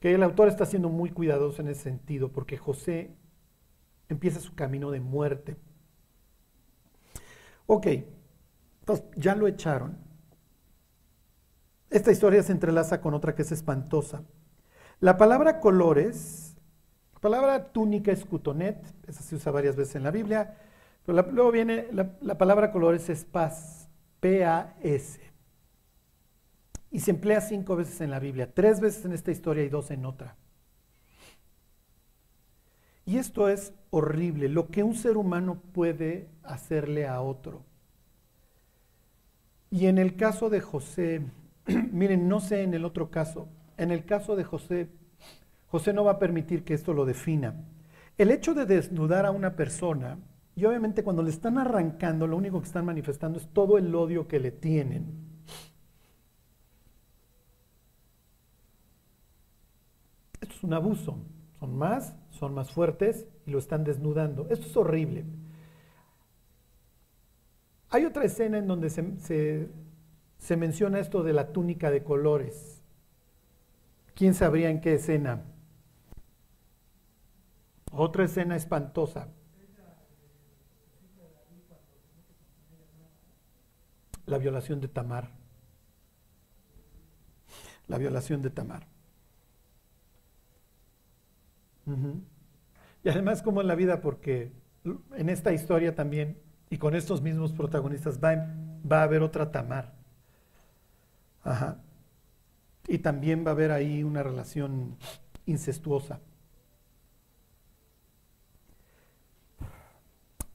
[0.00, 3.14] Que el autor está siendo muy cuidadoso en ese sentido, porque José
[4.08, 5.56] empieza su camino de muerte
[7.72, 7.86] Ok,
[8.80, 9.96] entonces ya lo echaron.
[11.88, 14.24] Esta historia se entrelaza con otra que es espantosa.
[14.98, 16.49] La palabra colores,
[17.20, 20.56] la palabra túnica es cutonet, esa se usa varias veces en la Biblia,
[21.04, 25.20] pero luego viene la, la palabra colores es paz, P-A-S.
[26.90, 29.90] Y se emplea cinco veces en la Biblia, tres veces en esta historia y dos
[29.90, 30.34] en otra.
[33.04, 37.64] Y esto es horrible, lo que un ser humano puede hacerle a otro.
[39.70, 41.20] Y en el caso de José,
[41.92, 44.88] miren, no sé en el otro caso, en el caso de José,
[45.70, 47.54] José no va a permitir que esto lo defina.
[48.18, 50.18] El hecho de desnudar a una persona,
[50.54, 54.28] y obviamente cuando le están arrancando, lo único que están manifestando es todo el odio
[54.28, 55.06] que le tienen.
[60.40, 61.18] Esto es un abuso.
[61.58, 64.46] Son más son más fuertes y lo están desnudando.
[64.48, 65.26] Esto es horrible.
[67.90, 72.82] Hay otra escena en donde se, menciona esto de la túnica de colores.
[74.14, 75.42] ¿Quién sabría en qué escena?
[77.90, 79.28] Otra escena espantosa.
[84.26, 85.30] La violación de Tamar.
[87.88, 88.86] La violación de Tamar.
[93.02, 94.52] Y además como en la vida, porque
[95.16, 98.54] en esta historia también, y con estos mismos protagonistas, va,
[98.90, 99.92] va a haber otra Tamar.
[101.42, 101.82] Ajá.
[102.86, 104.96] Y también va a haber ahí una relación
[105.46, 106.20] incestuosa.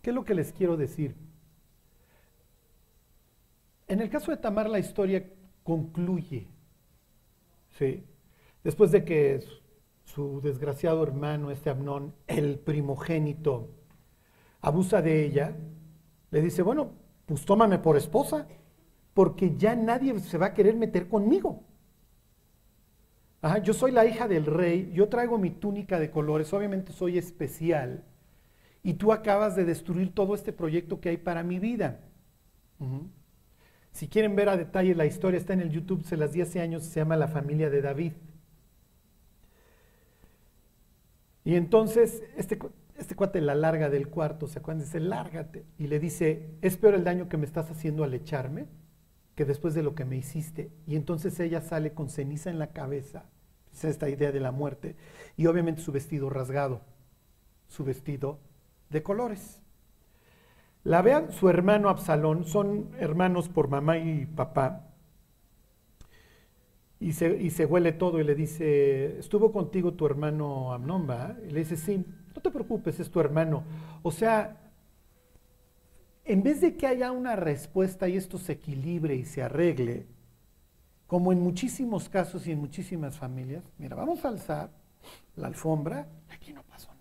[0.06, 1.16] ¿Qué es lo que les quiero decir?
[3.88, 5.26] En el caso de Tamar la historia
[5.64, 6.48] concluye.
[7.72, 8.04] ¿sí?
[8.64, 9.44] Después de que
[10.04, 13.72] su desgraciado hermano, este Amnón, el primogénito,
[14.62, 15.56] abusa de ella,
[16.30, 16.92] le dice, bueno,
[17.26, 18.48] pues tómame por esposa,
[19.16, 21.64] porque ya nadie se va a querer meter conmigo.
[23.64, 28.06] yo soy la hija del rey, yo traigo mi túnica de colores, obviamente soy especial,
[28.86, 32.02] y tú acabas de destruir todo este proyecto que hay para mi vida.
[33.92, 36.62] Si quieren ver a detalle la historia, está en el YouTube, se las di hace
[36.62, 38.14] años, se llama La familia de David.
[41.44, 42.60] Y entonces este,
[42.96, 44.84] este cuate la larga del cuarto, ¿se acuerdan?
[44.84, 45.66] Dice, lárgate.
[45.80, 48.68] Y le dice, es peor el daño que me estás haciendo al echarme
[49.34, 50.70] que después de lo que me hiciste.
[50.86, 53.26] Y entonces ella sale con ceniza en la cabeza,
[53.74, 54.96] es esta idea de la muerte,
[55.38, 56.82] y obviamente su vestido rasgado,
[57.68, 58.40] su vestido
[58.96, 59.62] de colores.
[60.84, 64.88] La vean su hermano Absalón, son hermanos por mamá y papá,
[67.00, 71.08] y se, y se huele todo y le dice, estuvo contigo tu hermano Amnón,
[71.48, 73.64] Y le dice, sí, no te preocupes, es tu hermano.
[74.02, 74.72] O sea,
[76.24, 80.08] en vez de que haya una respuesta y esto se equilibre y se arregle,
[81.06, 84.72] como en muchísimos casos y en muchísimas familias, mira, vamos a alzar
[85.36, 86.95] la alfombra, aquí no pasó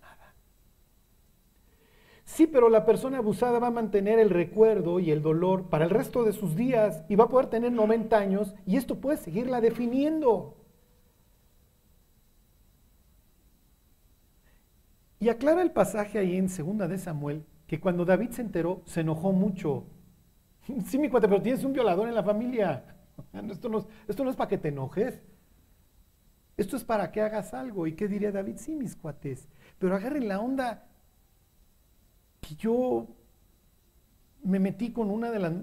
[2.35, 5.89] Sí, pero la persona abusada va a mantener el recuerdo y el dolor para el
[5.89, 9.61] resto de sus días y va a poder tener 90 años y esto puede seguirla
[9.61, 10.57] definiendo.
[15.17, 18.99] Y aclara el pasaje ahí en segunda de Samuel que cuando David se enteró se
[18.99, 19.85] enojó mucho.
[20.87, 22.83] Sí, mi cuate, pero tienes un violador en la familia.
[23.49, 25.21] Esto no, esto no es para que te enojes.
[26.57, 27.87] Esto es para que hagas algo.
[27.87, 28.57] ¿Y qué diría David?
[28.57, 29.47] Sí, mis cuates.
[29.79, 30.89] Pero agarren la onda
[32.47, 33.07] que yo
[34.43, 35.53] me metí con una de las,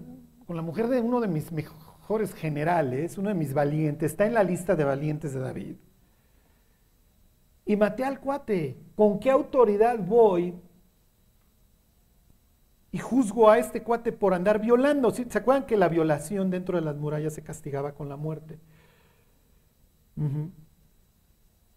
[0.46, 4.34] con la mujer de uno de mis mejores generales, uno de mis valientes, está en
[4.34, 5.76] la lista de valientes de David.
[7.64, 8.76] Y maté al cuate.
[8.96, 10.54] ¿Con qué autoridad voy
[12.90, 15.12] y juzgo a este cuate por andar violando?
[15.12, 18.58] ¿Se acuerdan que la violación dentro de las murallas se castigaba con la muerte?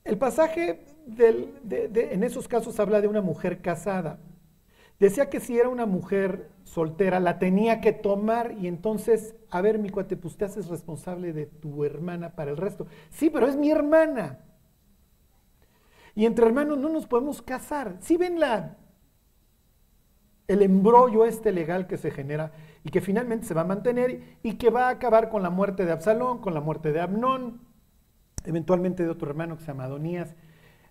[0.04, 0.84] El pasaje
[1.18, 4.20] en esos casos habla de una mujer casada.
[5.00, 9.78] Decía que si era una mujer soltera, la tenía que tomar y entonces, a ver,
[9.78, 12.88] mi cuate, pues te haces responsable de tu hermana para el resto.
[13.10, 14.40] Sí, pero es mi hermana.
[16.16, 17.98] Y entre hermanos no nos podemos casar.
[18.00, 18.78] Si ven la,
[20.48, 22.54] el embrollo este legal que se genera
[22.84, 25.86] y que finalmente se va a mantener y que va a acabar con la muerte
[25.86, 27.62] de Absalón, con la muerte de Abnón,
[28.46, 30.36] eventualmente de otro hermano que se llama Adonías.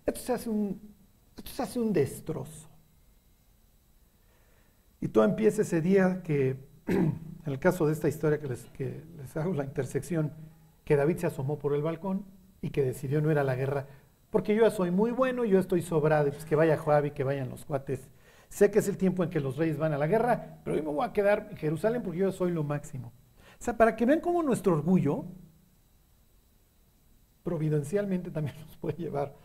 [0.05, 0.79] Esto se hace un,
[1.37, 2.64] esto se hace un destrozo.
[5.05, 6.55] Y todo empieza ese día que,
[6.87, 7.13] en
[7.45, 10.33] el caso de esta historia que les, hago la intersección,
[10.83, 12.25] que David se asomó por el balcón
[12.59, 13.85] y que decidió no ir a la guerra,
[14.31, 17.23] porque yo ya soy muy bueno, yo estoy sobrado, pues que vaya Joab y que
[17.23, 18.09] vayan los cuates.
[18.49, 20.81] Sé que es el tiempo en que los reyes van a la guerra, pero yo
[20.81, 23.13] me voy a quedar en Jerusalén porque yo soy lo máximo.
[23.59, 25.25] O sea, para que vean cómo nuestro orgullo
[27.43, 29.35] providencialmente también nos puede llevar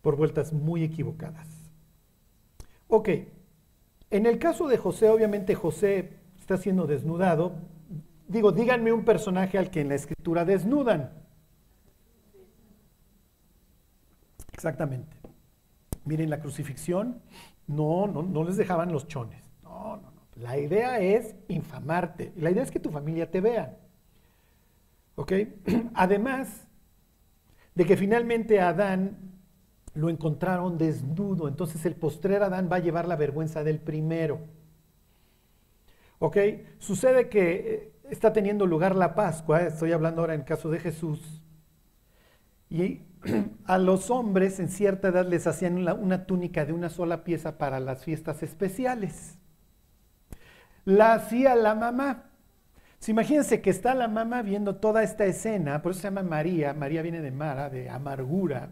[0.00, 1.48] por vueltas muy equivocadas.
[2.88, 3.10] Ok,
[4.10, 7.54] en el caso de José, obviamente José está siendo desnudado.
[8.26, 11.12] Digo, díganme un personaje al que en la escritura desnudan.
[14.52, 15.16] Exactamente.
[16.04, 17.22] Miren la crucifixión,
[17.66, 19.42] no, no, no les dejaban los chones.
[19.62, 20.22] No, no, no.
[20.36, 22.32] La idea es infamarte.
[22.36, 23.78] La idea es que tu familia te vea.
[25.14, 25.32] ¿Ok?
[25.94, 26.66] Además
[27.74, 29.29] de que finalmente Adán
[29.94, 31.48] lo encontraron desnudo.
[31.48, 34.40] Entonces el postrer Adán va a llevar la vergüenza del primero.
[36.18, 36.36] ¿Ok?
[36.78, 41.42] Sucede que eh, está teniendo lugar la Pascua, estoy hablando ahora en caso de Jesús,
[42.68, 43.00] y
[43.64, 47.80] a los hombres en cierta edad les hacían una, túnica de una sola pieza para
[47.80, 49.38] las fiestas especiales.
[50.84, 52.30] La hacía la mamá.
[53.06, 57.02] imagínense que está la mamá viendo toda esta escena, por eso se llama María, María
[57.02, 58.70] viene de Mara, de amargura,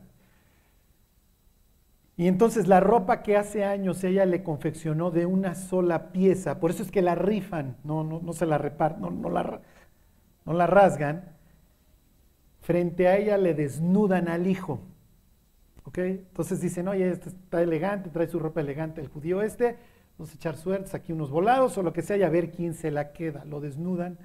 [2.19, 6.73] Y entonces la ropa que hace años ella le confeccionó de una sola pieza, por
[6.73, 9.61] eso es que la rifan, no, no, no se la reparten, no, no, la,
[10.45, 11.37] no la rasgan,
[12.61, 14.81] frente a ella le desnudan al hijo.
[15.85, 15.99] ¿Ok?
[15.99, 19.77] Entonces dicen, oye, este está elegante, trae su ropa elegante, el judío este,
[20.19, 22.75] vamos a echar suertes, aquí unos volados o lo que sea, y a ver quién
[22.75, 23.45] se la queda.
[23.45, 24.19] Lo desnudan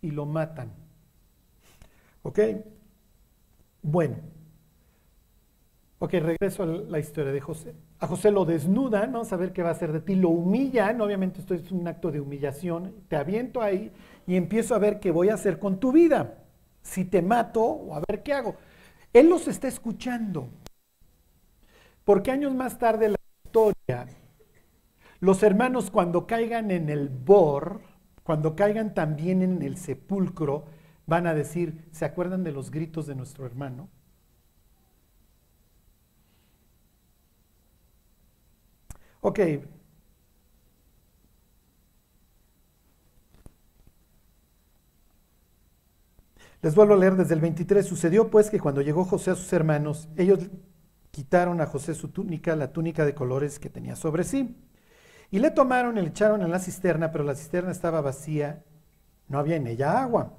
[0.00, 0.70] y lo matan.
[2.22, 2.38] ¿Ok?
[3.82, 4.18] Bueno.
[5.98, 7.74] Ok, regreso a la historia de José.
[8.00, 10.16] A José lo desnudan, vamos a ver qué va a hacer de ti.
[10.16, 12.94] Lo humillan, obviamente esto es un acto de humillación.
[13.08, 13.92] Te aviento ahí
[14.26, 16.44] y empiezo a ver qué voy a hacer con tu vida.
[16.82, 18.56] Si te mato o a ver qué hago.
[19.12, 20.48] Él los está escuchando.
[22.04, 24.06] Porque años más tarde la historia,
[25.20, 27.80] los hermanos cuando caigan en el bor,
[28.24, 30.66] cuando caigan también en el sepulcro,
[31.06, 33.88] van a decir, ¿se acuerdan de los gritos de nuestro hermano?
[39.24, 39.40] Ok.
[46.60, 47.86] Les vuelvo a leer desde el 23.
[47.86, 50.40] Sucedió pues que cuando llegó José a sus hermanos, ellos
[51.10, 54.62] quitaron a José su túnica, la túnica de colores que tenía sobre sí.
[55.30, 58.62] Y le tomaron y le echaron en la cisterna, pero la cisterna estaba vacía,
[59.28, 60.34] no había en ella agua.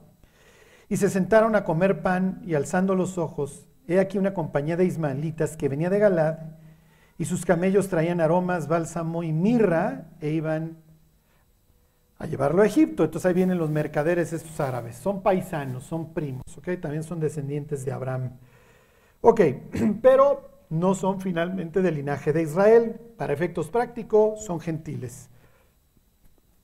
[0.90, 4.86] Y se sentaron a comer pan y alzando los ojos, he aquí una compañía de
[4.86, 6.38] ismaelitas que venía de Galad
[7.18, 10.78] y sus camellos traían aromas, bálsamo y mirra e iban
[12.18, 13.04] a llevarlo a Egipto.
[13.04, 14.98] Entonces ahí vienen los mercaderes estos árabes.
[14.98, 16.44] Son paisanos, son primos.
[16.82, 18.32] También son descendientes de Abraham.
[19.22, 19.42] Ok,
[20.02, 23.00] pero no son finalmente del linaje de Israel.
[23.18, 25.30] Para efectos prácticos, son gentiles.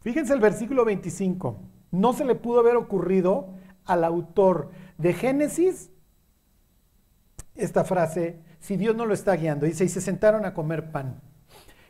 [0.01, 1.57] Fíjense el versículo 25.
[1.91, 3.53] No se le pudo haber ocurrido
[3.85, 5.91] al autor de Génesis
[7.55, 9.65] esta frase si Dios no lo está guiando.
[9.65, 11.19] Dice, y se sentaron a comer pan.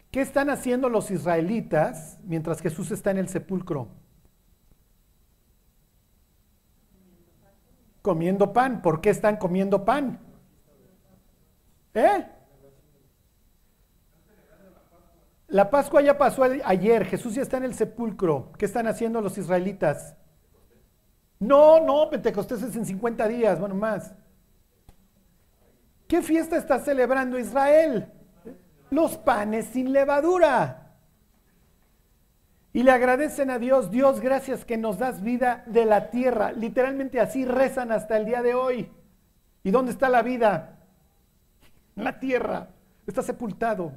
[0.09, 3.89] ¿Qué están haciendo los israelitas mientras Jesús está en el sepulcro?
[8.01, 8.81] Comiendo pan.
[8.81, 10.19] ¿Por qué están comiendo pan?
[11.93, 12.25] ¿Eh?
[15.47, 18.53] La Pascua ya pasó ayer, Jesús ya está en el sepulcro.
[18.57, 20.15] ¿Qué están haciendo los israelitas?
[21.37, 24.13] No, no, Pentecostés es en 50 días, bueno, más.
[26.11, 28.11] ¿Qué fiesta está celebrando Israel?
[28.89, 30.97] Los panes sin levadura.
[32.73, 36.51] Y le agradecen a Dios, Dios, gracias que nos das vida de la tierra.
[36.51, 38.91] Literalmente así rezan hasta el día de hoy.
[39.63, 40.79] ¿Y dónde está la vida?
[41.95, 42.67] La tierra.
[43.07, 43.93] Está sepultado.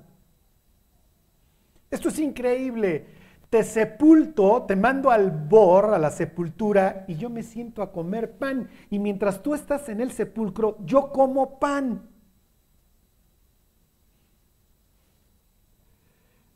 [1.91, 3.07] Esto es increíble.
[3.55, 8.33] Te sepulto, te mando al bor, a la sepultura, y yo me siento a comer
[8.37, 8.69] pan.
[8.91, 12.03] Y mientras tú estás en el sepulcro, yo como pan.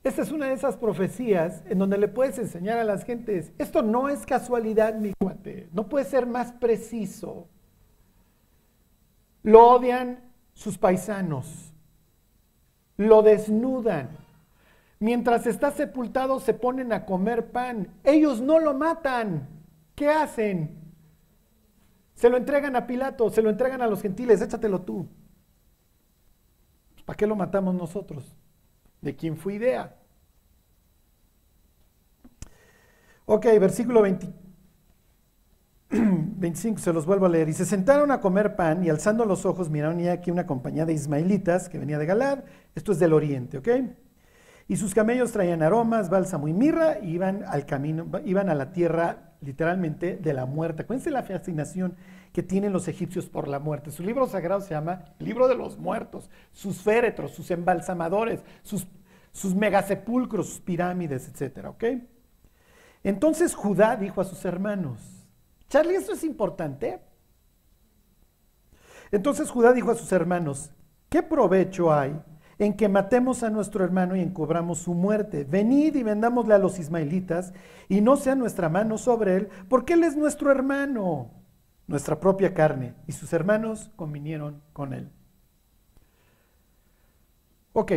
[0.03, 3.81] Esta es una de esas profecías en donde le puedes enseñar a las gentes, esto
[3.83, 7.47] no es casualidad, mi cuate, no puede ser más preciso.
[9.45, 10.19] Lo odian
[10.53, 11.73] sus paisanos,
[12.97, 14.28] lo desnudan.
[15.01, 17.89] Mientras está sepultado se ponen a comer pan.
[18.03, 19.49] Ellos no lo matan.
[19.95, 20.77] ¿Qué hacen?
[22.15, 25.09] Se lo entregan a Pilato, se lo entregan a los gentiles, échatelo tú.
[27.05, 28.37] ¿Para qué lo matamos nosotros?
[29.01, 29.97] ¿De quién fue idea?
[33.25, 34.03] Ok, versículo
[35.91, 37.49] 25, se los vuelvo a leer.
[37.49, 40.85] Y se sentaron a comer pan y alzando los ojos miraron ya aquí una compañía
[40.87, 42.41] de ismaelitas que venía de Galad.
[42.75, 43.69] Esto es del oriente, ¿ok?
[44.69, 48.71] Y sus camellos traían aromas, bálsamo y mirra y iban al camino, iban a la
[48.71, 50.83] tierra literalmente de la muerte.
[50.83, 51.97] Acuérdense la fascinación
[52.35, 53.91] que tienen los egipcios por la muerte.
[53.91, 60.49] Su libro sagrado se llama Libro de los Muertos, sus féretros, sus embalsamadores, sus, megasepulcros,
[60.49, 61.85] sus pirámides, etcétera, ¿ok?
[63.03, 64.99] Entonces Judá dijo a sus hermanos,
[65.71, 67.01] Charlie, esto es importante.
[69.11, 70.73] Entonces Judá dijo a sus hermanos,
[71.09, 72.21] ¿qué provecho hay
[72.59, 75.45] en que matemos a nuestro hermano y encubramos su muerte?
[75.45, 77.53] Venid y vendámosle a los ismaelitas
[77.89, 81.31] y no sea nuestra mano sobre él, porque él es nuestro hermano,
[81.87, 82.95] nuestra propia carne.
[83.07, 85.11] Y sus hermanos convinieron con él.
[87.73, 87.93] Ok,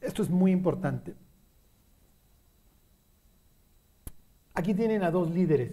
[0.00, 1.14] esto es muy importante.
[4.54, 5.72] Aquí tienen a dos líderes.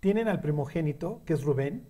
[0.00, 1.88] Tienen al primogénito, que es Rubén,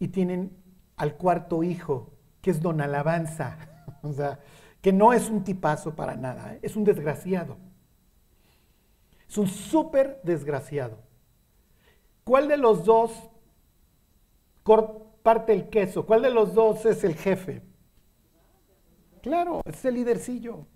[0.00, 0.56] y tienen
[0.96, 2.12] al cuarto hijo,
[2.42, 3.77] que es Don Alabanza.
[4.02, 4.40] O sea,
[4.80, 6.60] que no es un tipazo para nada, ¿eh?
[6.62, 7.56] es un desgraciado.
[9.28, 10.98] Es un súper desgraciado.
[12.24, 13.12] ¿Cuál de los dos
[15.22, 16.06] parte el queso?
[16.06, 17.62] ¿Cuál de los dos es el jefe?
[19.22, 20.66] Claro, es el lidercillo.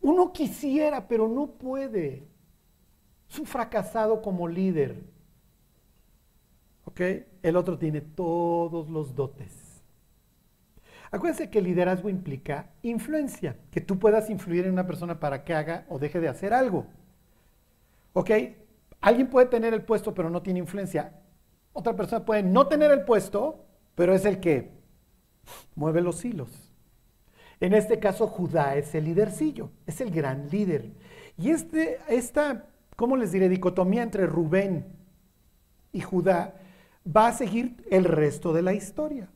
[0.00, 2.28] Uno quisiera, pero no puede.
[3.28, 5.02] Es un fracasado como líder.
[6.84, 7.00] ¿Ok?
[7.42, 9.63] El otro tiene todos los dotes.
[11.10, 15.84] Acuérdense que liderazgo implica influencia, que tú puedas influir en una persona para que haga
[15.88, 16.86] o deje de hacer algo.
[18.12, 18.30] ¿Ok?
[19.00, 21.12] Alguien puede tener el puesto pero no tiene influencia.
[21.72, 24.70] Otra persona puede no tener el puesto, pero es el que
[25.74, 26.48] mueve los hilos.
[27.60, 30.92] En este caso, Judá es el lidercillo, es el gran líder.
[31.36, 34.86] Y este, esta, ¿cómo les diré?, dicotomía entre Rubén
[35.92, 36.54] y Judá
[37.04, 39.28] va a seguir el resto de la historia.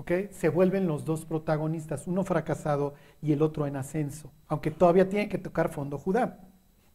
[0.00, 0.12] ¿Ok?
[0.30, 5.28] Se vuelven los dos protagonistas, uno fracasado y el otro en ascenso, aunque todavía tiene
[5.28, 6.38] que tocar fondo Judá.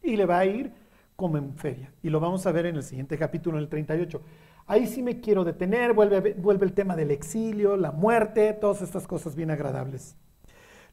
[0.01, 0.71] Y le va a ir
[1.15, 1.93] como en feria.
[2.01, 4.19] Y lo vamos a ver en el siguiente capítulo, en el 38.
[4.65, 9.05] Ahí sí me quiero detener, vuelve, vuelve el tema del exilio, la muerte, todas estas
[9.05, 10.15] cosas bien agradables.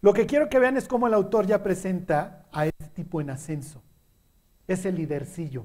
[0.03, 3.31] Lo que quiero que vean es cómo el autor ya presenta a este tipo en
[3.31, 3.83] ascenso.
[4.69, 5.65] Es el lidercillo.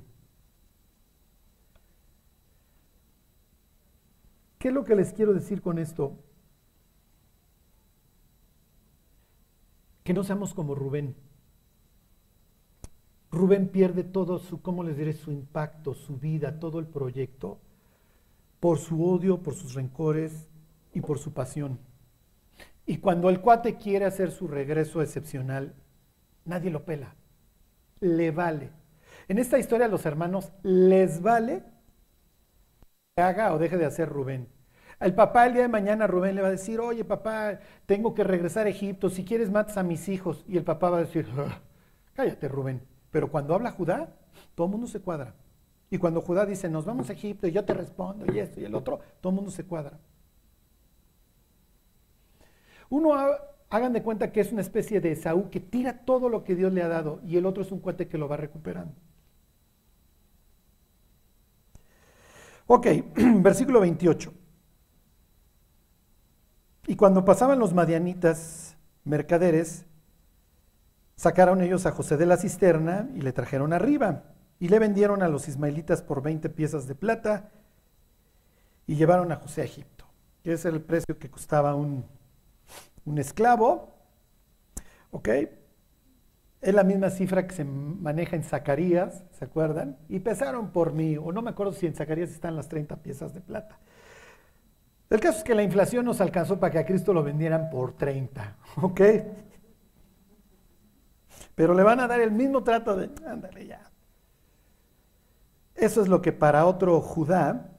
[4.58, 6.24] ¿Qué es lo que les quiero decir con esto?
[10.08, 11.18] Que no seamos como Rubén.
[13.30, 15.12] Rubén pierde todo su, ¿cómo les diré?
[15.12, 17.60] Su impacto, su vida, todo el proyecto,
[18.62, 20.48] por su odio, por sus rencores
[20.94, 21.78] y por su pasión.
[22.86, 25.76] Y cuando el cuate quiere hacer su regreso excepcional,
[26.46, 27.14] nadie lo pela.
[28.00, 28.72] Le vale.
[29.28, 31.66] En esta historia a los hermanos les vale
[33.14, 34.48] que haga o deje de hacer Rubén.
[35.00, 38.24] El papá el día de mañana Rubén le va a decir, oye papá, tengo que
[38.24, 40.44] regresar a Egipto, si quieres matas a mis hijos.
[40.48, 41.60] Y el papá va a decir, ah,
[42.14, 42.82] cállate Rubén,
[43.12, 44.10] pero cuando habla Judá,
[44.56, 45.36] todo el mundo se cuadra.
[45.92, 48.66] Y cuando Judá dice, nos vamos a Egipto y yo te respondo y esto y
[48.66, 50.00] el otro, todo el mundo se cuadra.
[52.90, 53.14] Uno,
[53.70, 56.74] hagan de cuenta que es una especie de Esaú que tira todo lo que Dios
[56.74, 58.94] le ha dado y el otro es un cuate que lo va recuperando.
[62.66, 62.88] Ok,
[63.42, 64.34] versículo 28.
[66.88, 69.86] Y cuando pasaban los madianitas mercaderes,
[71.18, 74.26] Sacaron ellos a José de la cisterna y le trajeron arriba
[74.60, 77.50] y le vendieron a los ismaelitas por 20 piezas de plata
[78.86, 80.06] y llevaron a José a Egipto,
[80.44, 82.06] que es el precio que costaba un,
[83.06, 83.96] un esclavo.
[85.10, 85.30] ¿Ok?
[86.62, 89.98] Es la misma cifra que se maneja en Zacarías, ¿se acuerdan?
[90.10, 93.34] Y pesaron por mí, o no me acuerdo si en Zacarías están las 30 piezas
[93.34, 93.80] de plata.
[95.10, 97.94] El caso es que la inflación nos alcanzó para que a Cristo lo vendieran por
[97.94, 99.02] 30, ¿ok?
[101.56, 103.90] Pero le van a dar el mismo trato de, ándale ya.
[105.76, 107.72] Eso es lo que para otro Judá,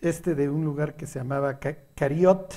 [0.00, 1.58] este de un lugar que se llamaba
[1.94, 2.54] Cariot,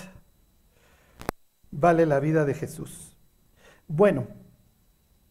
[1.72, 3.18] vale la vida de Jesús.
[3.88, 4.28] Bueno,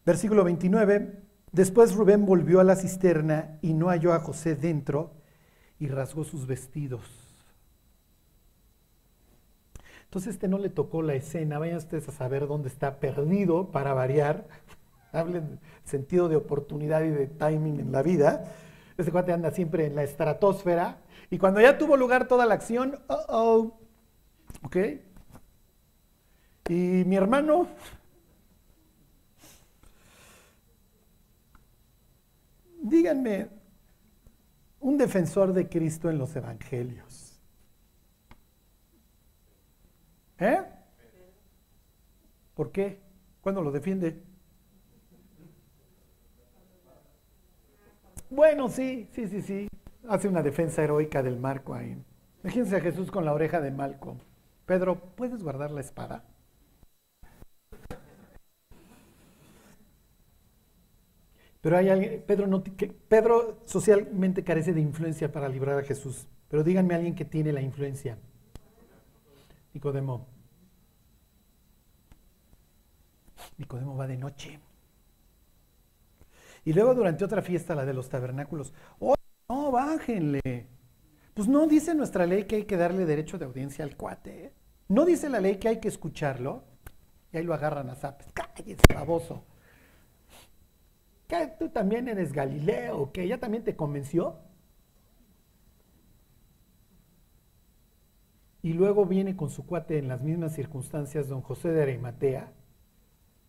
[0.05, 5.13] versículo 29, después Rubén volvió a la cisterna y no halló a José dentro
[5.79, 7.30] y rasgó sus vestidos.
[10.11, 13.93] Entonces este no le tocó la escena, vayan ustedes a saber dónde está perdido para
[13.93, 14.45] variar,
[15.13, 18.43] hablen sentido de oportunidad y de timing en la vida.
[18.97, 20.97] Ese cuate anda siempre en la estratosfera.
[21.29, 23.79] Y cuando ya tuvo lugar toda la acción, oh, oh,
[24.63, 24.77] ¿ok?
[26.67, 27.67] Y mi hermano,
[32.83, 33.47] díganme,
[34.81, 37.10] un defensor de Cristo en los evangelios.
[40.41, 40.59] ¿Eh?
[42.55, 42.99] ¿Por qué?
[43.41, 44.23] ¿Cuándo lo defiende?
[48.29, 49.67] Bueno, sí, sí, sí, sí.
[50.07, 51.95] Hace una defensa heroica del marco ahí.
[52.43, 54.17] Imagínense a Jesús con la oreja de Malco.
[54.65, 56.23] Pedro, ¿puedes guardar la espada?
[61.61, 62.63] Pero hay alguien, Pedro, no,
[63.07, 66.27] Pedro socialmente carece de influencia para librar a Jesús.
[66.47, 68.17] Pero díganme a alguien que tiene la influencia.
[69.73, 70.27] Nicodemo.
[73.57, 74.59] Nicodemo va de noche.
[76.63, 79.15] Y luego durante otra fiesta, la de los tabernáculos, ¡oh,
[79.49, 80.67] no, bájenle!
[81.33, 84.45] Pues no dice nuestra ley que hay que darle derecho de audiencia al cuate.
[84.45, 84.53] ¿eh?
[84.89, 86.63] No dice la ley que hay que escucharlo.
[87.31, 88.27] Y ahí lo agarran a zapes.
[88.33, 89.45] ¡Cállese, baboso!
[91.27, 93.11] ¿Qué, ¿Tú también eres Galileo?
[93.13, 94.39] ¿Que ya también te convenció?
[98.61, 102.51] Y luego viene con su cuate en las mismas circunstancias, don José de Arimatea.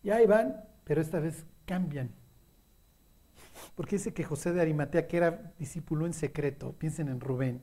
[0.03, 2.11] Y ahí van, pero esta vez cambian.
[3.75, 7.61] Porque dice que José de Arimatea, que era discípulo en secreto, piensen en Rubén,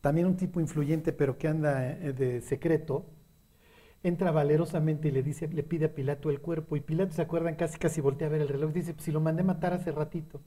[0.00, 3.06] también un tipo influyente, pero que anda eh, de secreto,
[4.02, 6.76] entra valerosamente y le dice, le pide a Pilato el cuerpo.
[6.76, 8.72] Y Pilato se acuerdan casi casi voltea a ver el reloj.
[8.72, 10.42] Dice, pues si lo mandé matar hace ratito.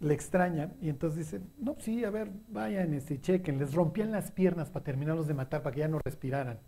[0.00, 0.72] Le extraña.
[0.80, 3.58] Y entonces dice, no, sí, a ver, vayan, este, chequen.
[3.58, 6.58] Les rompían las piernas para terminarlos de matar, para que ya no respiraran.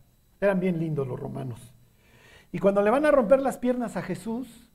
[0.41, 1.75] Eran bien lindos los romanos.
[2.53, 4.71] Y cuando le van a romper las piernas a Jesús,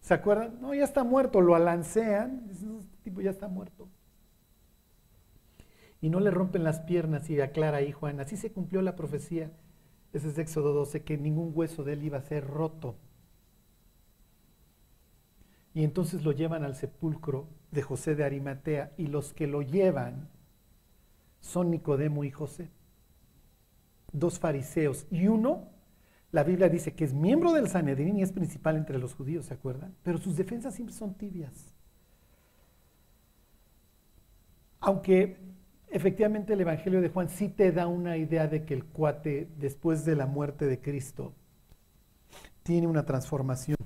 [0.00, 0.60] ¿se acuerdan?
[0.60, 2.48] No, ya está muerto, lo alancean.
[2.48, 3.88] Dicen, este tipo ya está muerto
[6.02, 9.52] y no le rompen las piernas y aclara ahí Juan, así se cumplió la profecía,
[10.12, 12.96] ese es Éxodo 12, que ningún hueso de él iba a ser roto.
[15.74, 20.28] Y entonces lo llevan al sepulcro de José de Arimatea y los que lo llevan
[21.40, 22.70] son Nicodemo y José,
[24.12, 25.70] dos fariseos y uno,
[26.30, 29.54] la Biblia dice que es miembro del Sanedrín y es principal entre los judíos, ¿se
[29.54, 29.94] acuerdan?
[30.02, 31.74] Pero sus defensas siempre son tibias.
[34.80, 35.36] Aunque
[35.90, 40.04] efectivamente el Evangelio de Juan sí te da una idea de que el cuate, después
[40.04, 41.34] de la muerte de Cristo,
[42.62, 43.76] tiene una transformación.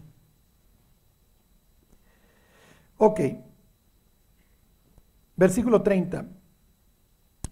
[2.98, 3.20] Ok.
[5.36, 6.26] Versículo 30.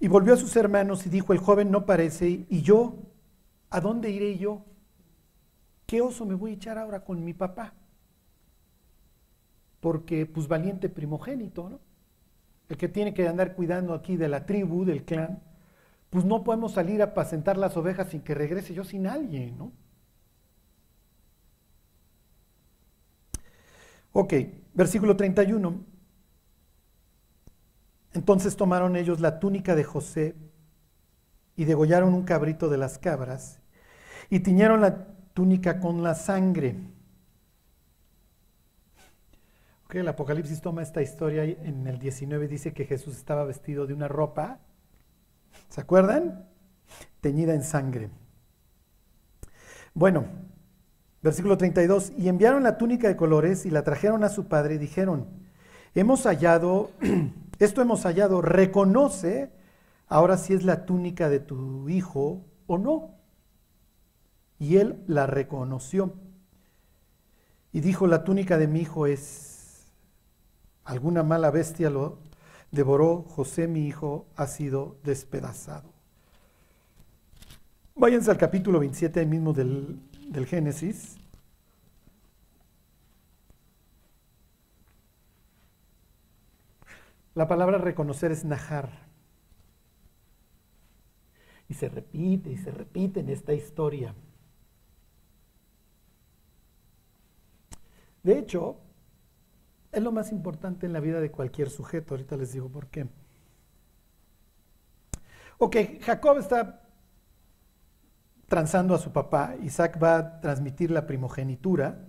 [0.01, 2.97] Y volvió a sus hermanos y dijo, el joven no parece, y yo,
[3.71, 4.65] ¿a dónde iré yo?
[5.87, 7.75] ¿Qué oso me voy a echar ahora con mi papá?
[9.81, 11.81] Porque, pues, valiente primogénito, ¿no?
[12.69, 15.43] el que tiene que andar cuidando aquí de la tribu, del clan,
[16.11, 19.73] pues no podemos salir a apacentar las ovejas sin que regrese yo sin alguien, ¿no?
[24.13, 24.33] Ok,
[24.75, 25.85] versículo 31.
[28.13, 30.37] Entonces tomaron ellos la túnica de José
[31.57, 33.61] y degollaron un cabrito de las cabras
[34.31, 36.77] y tiñeron la túnica con la sangre
[40.01, 43.95] el Apocalipsis toma esta historia y en el 19 dice que Jesús estaba vestido de
[43.95, 44.61] una ropa,
[45.69, 46.49] ¿se acuerdan?
[47.21, 48.11] Teñida en sangre.
[49.95, 50.27] Bueno,
[51.25, 54.79] versículo 32, y enviaron la túnica de colores y la trajeron a su padre y
[54.79, 55.27] dijeron,
[55.95, 56.91] hemos hallado,
[57.59, 59.51] esto hemos hallado, reconoce
[60.07, 63.15] ahora si es la túnica de tu hijo o no.
[64.59, 66.13] Y él la reconoció.
[67.73, 69.87] Y dijo, la túnica de mi hijo es
[70.85, 72.19] alguna mala bestia lo
[72.71, 75.89] devoró, José mi hijo ha sido despedazado.
[77.97, 81.17] Váyanse al capítulo 27 mismo del, del Génesis.
[87.35, 88.91] La palabra reconocer es najar.
[91.69, 94.15] Y se repite y se repite en esta historia.
[98.23, 98.79] De hecho,
[99.93, 102.15] es lo más importante en la vida de cualquier sujeto.
[102.15, 103.07] Ahorita les digo por qué.
[105.59, 106.84] Ok, Jacob está
[108.55, 112.07] transando a su papá, Isaac va a transmitir la primogenitura,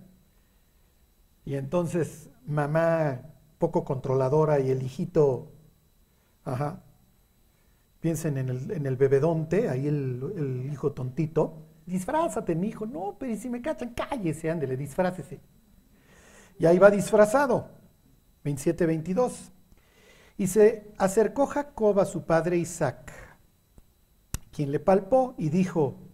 [1.44, 3.22] y entonces mamá
[3.58, 5.50] poco controladora y el hijito,
[6.44, 6.84] ajá,
[7.98, 13.50] piensen en el, bebedonte, ahí el, el, hijo tontito, disfrázate, mi hijo, no, pero si
[13.50, 15.40] me cachan, cállese, ándele, disfrácese.
[16.60, 17.70] Y ahí va disfrazado.
[18.44, 19.50] 27, 22.
[20.38, 23.12] Y se acercó Jacob a su padre Isaac,
[24.52, 26.05] quien le palpó y dijo,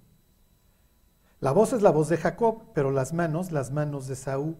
[1.42, 4.56] la voz es la voz de Jacob, pero las manos, las manos de Saúl,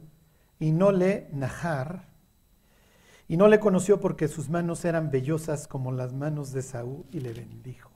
[0.59, 2.09] y no le Najar,
[3.29, 7.21] y no le conoció porque sus manos eran vellosas como las manos de Saúl, y
[7.21, 7.93] le bendijo.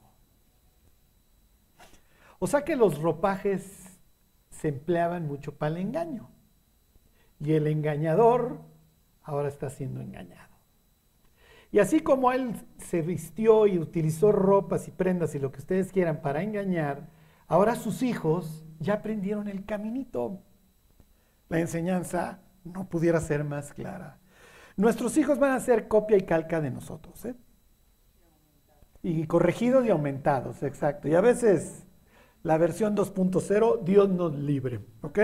[2.39, 3.99] O sea que los ropajes
[4.51, 6.31] se empleaban mucho para el engaño.
[7.41, 8.61] Y el engañador
[9.25, 10.55] ahora está siendo engañado.
[11.73, 15.91] Y así como él se vistió y utilizó ropas y prendas y lo que ustedes
[15.91, 17.16] quieran para engañar,
[17.49, 20.41] ahora sus hijos ya aprendieron el caminito.
[21.49, 24.19] La enseñanza no pudiera ser más clara.
[24.77, 27.25] Nuestros hijos van a ser copia y calca de nosotros.
[27.25, 27.35] ¿eh?
[29.03, 31.09] Y corregidos y aumentados, exacto.
[31.09, 31.87] Y a veces
[32.43, 34.81] la versión 2.0, Dios nos libre.
[35.03, 35.19] ¿Ok?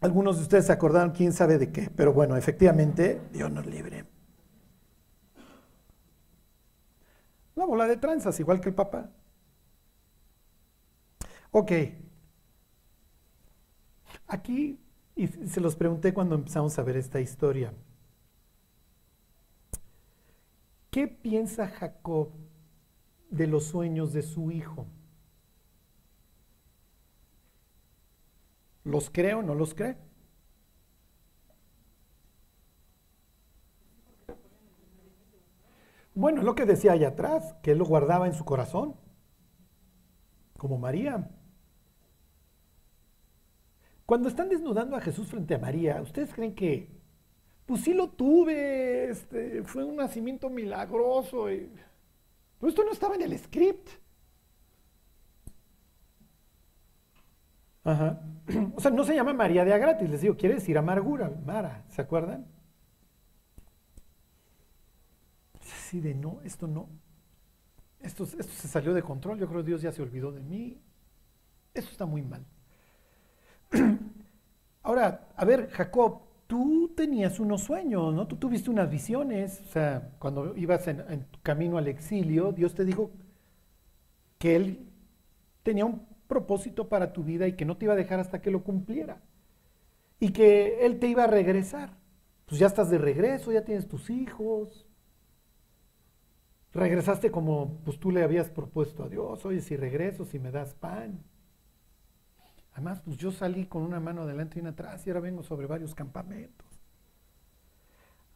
[0.00, 4.04] Algunos de ustedes se acordaron quién sabe de qué, pero bueno, efectivamente, Dios nos libre.
[7.56, 9.10] La bola de tranzas, igual que el papá.
[11.52, 11.72] Ok.
[14.28, 14.78] Aquí,
[15.14, 17.72] y se los pregunté cuando empezamos a ver esta historia.
[20.90, 22.30] ¿Qué piensa Jacob
[23.30, 24.86] de los sueños de su hijo?
[28.84, 29.96] ¿Los cree o no los cree?
[36.16, 38.96] Bueno, es lo que decía allá atrás, que él lo guardaba en su corazón,
[40.56, 41.28] como María.
[44.06, 46.88] Cuando están desnudando a Jesús frente a María, ¿ustedes creen que,
[47.66, 51.70] pues sí lo tuve, este, fue un nacimiento milagroso, y,
[52.58, 53.90] pero esto no estaba en el script?
[57.84, 58.20] Ajá.
[58.76, 61.84] O sea, no se llama María de a gratis, les digo, quiere decir amargura, Mara,
[61.90, 62.55] ¿se acuerdan?
[65.86, 66.88] Sí, de no, esto no.
[68.00, 70.80] Esto, esto se salió de control, yo creo que Dios ya se olvidó de mí.
[71.72, 72.44] Esto está muy mal.
[74.82, 78.26] Ahora, a ver, Jacob, tú tenías unos sueños, ¿no?
[78.26, 82.74] Tú tuviste unas visiones, o sea, cuando ibas en, en tu camino al exilio, Dios
[82.74, 83.12] te dijo
[84.38, 84.88] que Él
[85.62, 88.50] tenía un propósito para tu vida y que no te iba a dejar hasta que
[88.50, 89.22] lo cumpliera.
[90.18, 91.96] Y que Él te iba a regresar.
[92.46, 94.85] Pues ya estás de regreso, ya tienes tus hijos.
[96.76, 100.74] Regresaste como pues tú le habías propuesto a Dios, oye, si regreso, si me das
[100.74, 101.24] pan.
[102.74, 105.66] Además, pues yo salí con una mano adelante y una atrás y ahora vengo sobre
[105.66, 106.66] varios campamentos.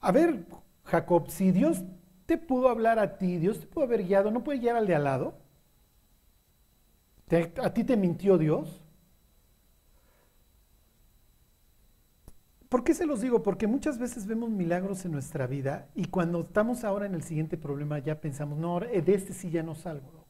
[0.00, 0.46] A ver,
[0.84, 1.84] Jacob, si Dios
[2.24, 4.94] te pudo hablar a ti, Dios te pudo haber guiado, ¿no puede guiar al de
[4.94, 5.34] al lado?
[7.62, 8.79] ¿A ti te mintió Dios?
[12.70, 13.42] ¿Por qué se los digo?
[13.42, 17.58] Porque muchas veces vemos milagros en nuestra vida y cuando estamos ahora en el siguiente
[17.58, 20.24] problema ya pensamos, no, de este sí ya no salgo.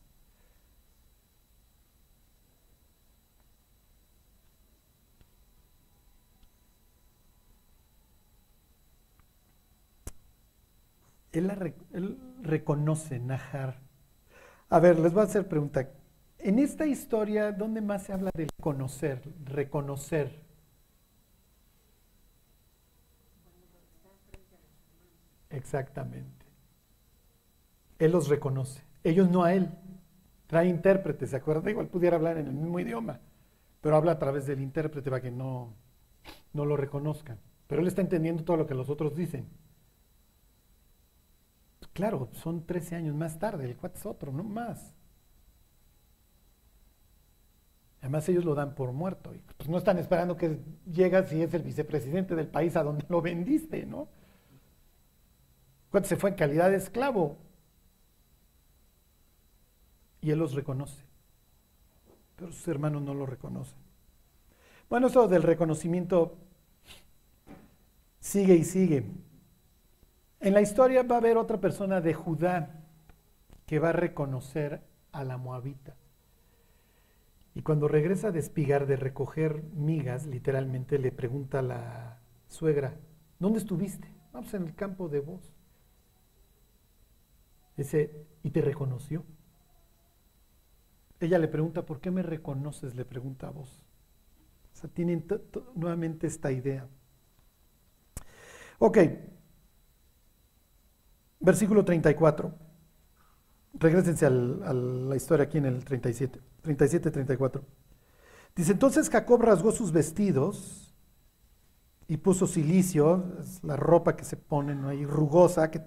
[11.32, 13.80] Él, reconoce, Najar.
[14.70, 15.90] A ver, les voy a hacer pregunta.
[16.38, 20.49] En esta historia, ¿dónde más se habla de conocer, reconocer?
[25.50, 26.46] Exactamente.
[27.98, 29.70] Él los reconoce, ellos no a él.
[30.46, 31.70] Trae intérprete, ¿se acuerda?
[31.70, 33.20] Igual pudiera hablar en el mismo idioma,
[33.80, 35.74] pero habla a través del intérprete para que no,
[36.52, 37.38] no lo reconozcan.
[37.66, 39.48] Pero él está entendiendo todo lo que los otros dicen.
[41.92, 44.94] Claro, son 13 años más tarde, el cuate es otro, no más.
[48.00, 49.34] Además ellos lo dan por muerto.
[49.34, 50.58] Y pues no están esperando que
[50.90, 54.08] llegue si es el vicepresidente del país a donde lo vendiste, ¿no?
[55.90, 57.36] Cuando se fue en calidad de esclavo.
[60.20, 61.04] Y él los reconoce.
[62.36, 63.78] Pero sus hermanos no lo reconocen.
[64.88, 66.36] Bueno, eso del reconocimiento
[68.18, 69.04] sigue y sigue.
[70.40, 72.82] En la historia va a haber otra persona de Judá
[73.66, 74.82] que va a reconocer
[75.12, 75.96] a la moabita.
[77.54, 82.96] Y cuando regresa de espigar, de recoger migas, literalmente le pregunta a la suegra,
[83.38, 84.08] ¿dónde estuviste?
[84.32, 85.59] Vamos en el campo de vos.
[87.80, 89.24] Dice, ¿y te reconoció?
[91.18, 92.94] Ella le pregunta, ¿por qué me reconoces?
[92.94, 93.86] Le pregunta a vos.
[94.74, 95.26] O sea, tienen
[95.74, 96.86] nuevamente esta idea.
[98.80, 98.98] Ok.
[101.40, 102.54] Versículo 34.
[103.72, 106.38] Regrésense a la historia aquí en el 37.
[106.60, 107.64] 37, 34.
[108.54, 110.94] Dice, entonces Jacob rasgó sus vestidos
[112.08, 114.88] y puso silicio, es la ropa que se pone ¿no?
[114.88, 115.80] ahí rugosa, que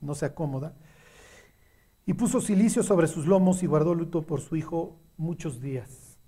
[0.00, 0.74] no se acomoda,
[2.06, 6.18] y puso silicio sobre sus lomos y guardó luto por su hijo muchos días.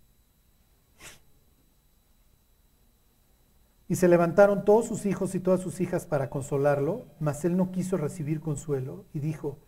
[3.88, 7.70] Y se levantaron todos sus hijos y todas sus hijas para consolarlo, mas él no
[7.70, 9.58] quiso recibir consuelo y dijo,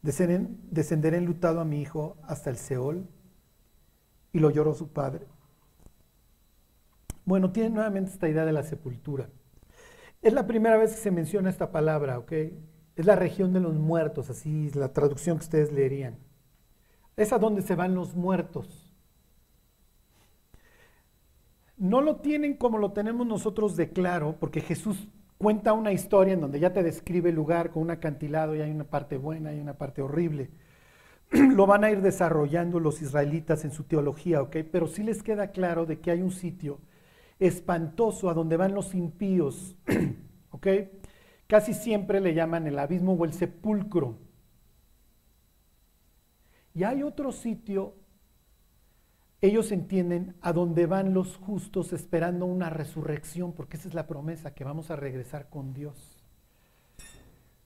[0.00, 3.06] descenderé enlutado a mi hijo hasta el Seol
[4.32, 5.26] y lo lloró su padre.
[7.24, 9.28] Bueno, tiene nuevamente esta idea de la sepultura.
[10.22, 12.32] Es la primera vez que se menciona esta palabra, ¿ok?
[12.96, 16.16] Es la región de los muertos, así es la traducción que ustedes leerían.
[17.16, 18.92] Es a donde se van los muertos.
[21.76, 26.40] No lo tienen como lo tenemos nosotros de claro, porque Jesús cuenta una historia en
[26.40, 29.60] donde ya te describe el lugar con un acantilado y hay una parte buena y
[29.60, 30.50] una parte horrible.
[31.32, 34.56] lo van a ir desarrollando los israelitas en su teología, ¿ok?
[34.70, 36.78] Pero sí les queda claro de que hay un sitio
[37.38, 39.76] espantoso a donde van los impíos,
[40.50, 40.66] ¿ok?
[41.52, 44.16] Casi siempre le llaman el abismo o el sepulcro.
[46.74, 47.94] Y hay otro sitio,
[49.42, 54.54] ellos entienden, a donde van los justos esperando una resurrección, porque esa es la promesa,
[54.54, 56.24] que vamos a regresar con Dios.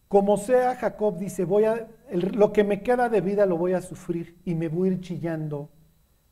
[0.08, 3.82] Como sea, Jacob dice, voy a, lo que me queda de vida lo voy a
[3.82, 5.70] sufrir y me voy a ir chillando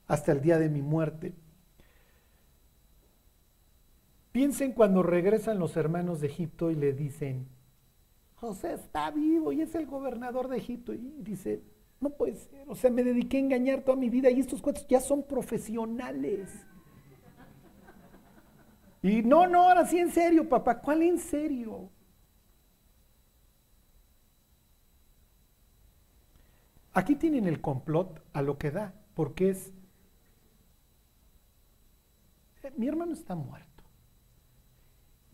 [0.09, 1.37] hasta el día de mi muerte.
[4.35, 7.47] Piensen cuando regresan los hermanos de Egipto y le dicen,
[8.35, 10.93] José está vivo y es el gobernador de Egipto.
[10.93, 11.62] Y dice,
[12.01, 14.89] no puede ser, o sea, me dediqué a engañar toda mi vida y estos cuentos
[14.89, 16.51] ya son profesionales.
[19.03, 21.89] Y no, no, ahora sí en serio, papá, ¿cuál en serio?
[26.93, 29.72] Aquí tienen el complot a lo que da, porque es,
[32.64, 33.74] eh, mi hermano está muerto.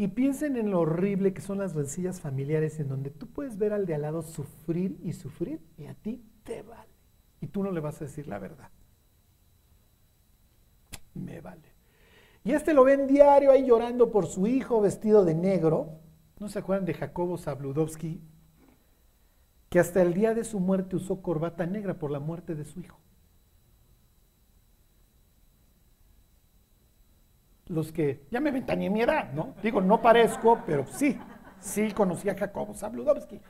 [0.01, 3.75] Y piensen en lo horrible que son las rencillas familiares en donde tú puedes ver
[3.75, 6.89] al de al lado sufrir y sufrir y a ti te vale.
[7.43, 8.71] Y tú no le vas a decir la verdad.
[11.13, 11.75] Me vale.
[12.45, 15.99] Y este lo ven diario ahí llorando por su hijo vestido de negro.
[16.39, 18.23] ¿No se acuerdan de Jacobo Zabludovsky?
[19.69, 22.81] Que hasta el día de su muerte usó corbata negra por la muerte de su
[22.81, 22.99] hijo.
[27.71, 29.55] Los que, ya me ventañé mi edad, ¿no?
[29.63, 31.17] Digo, no parezco, pero sí,
[31.61, 33.41] sí conocí a Jacobo Zabludovsky.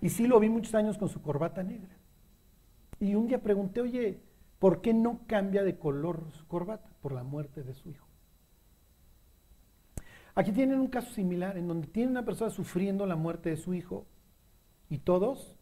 [0.00, 1.96] Y sí lo vi muchos años con su corbata negra.
[2.98, 4.20] Y un día pregunté, oye,
[4.58, 6.90] ¿por qué no cambia de color su corbata?
[7.00, 8.08] Por la muerte de su hijo.
[10.34, 13.74] Aquí tienen un caso similar, en donde tiene una persona sufriendo la muerte de su
[13.74, 14.06] hijo
[14.88, 15.54] y todos,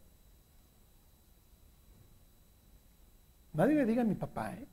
[3.53, 4.67] nadie le diga a mi papá, ¿eh?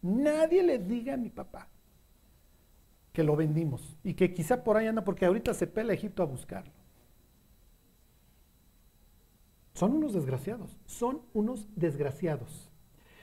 [0.00, 1.68] Nadie le diga a mi papá
[3.12, 6.26] que lo vendimos y que quizá por ahí anda porque ahorita se pela Egipto a
[6.26, 6.72] buscarlo.
[9.74, 12.70] Son unos desgraciados, son unos desgraciados.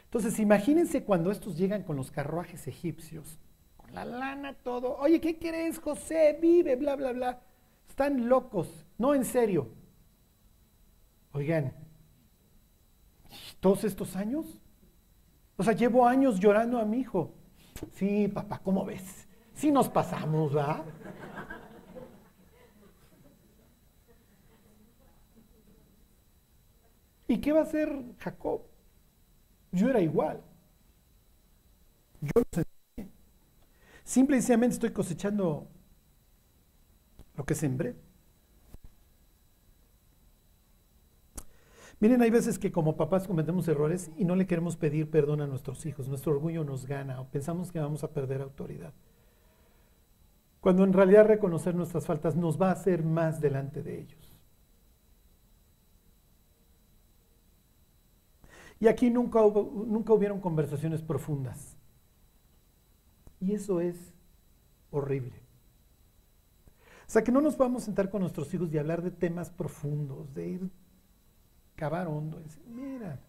[0.04, 3.40] Entonces, imagínense cuando estos llegan con los carruajes egipcios,
[3.78, 4.98] con la lana, todo.
[4.98, 6.38] Oye, ¿qué quieres, José?
[6.42, 7.42] Vive, bla, bla, bla.
[7.88, 8.86] Están locos.
[8.98, 9.70] No, en serio.
[11.32, 11.74] Oigan,
[13.60, 14.60] todos estos años.
[15.58, 17.34] O sea, llevo años llorando a mi hijo.
[17.94, 19.29] Sí, papá, ¿cómo ves?
[19.60, 20.86] Si nos pasamos, ¿verdad?
[27.28, 27.90] ¿Y qué va a hacer
[28.20, 28.62] Jacob?
[29.74, 30.42] Yo era igual.
[32.22, 33.10] Yo lo sé.
[34.06, 35.68] Simple y sencillamente estoy cosechando
[37.36, 37.98] lo que sembré.
[42.00, 45.48] Miren, hay veces que como papás cometemos errores y no le queremos pedir perdón a
[45.48, 46.08] nuestros hijos.
[46.08, 48.94] Nuestro orgullo nos gana o pensamos que vamos a perder autoridad.
[50.62, 54.40] Cuando en realidad reconocer nuestras faltas nos va a hacer más delante de ellos.
[58.80, 61.76] Y aquí nunca, nunca hubieron conversaciones profundas.
[63.40, 64.14] Y eso es
[64.92, 65.34] horrible.
[67.08, 70.34] O sea, que no nos podamos sentar con nuestros hijos y hablar de temas profundos,
[70.34, 70.70] de ir
[71.76, 73.20] cavar hondo, y decir, mira,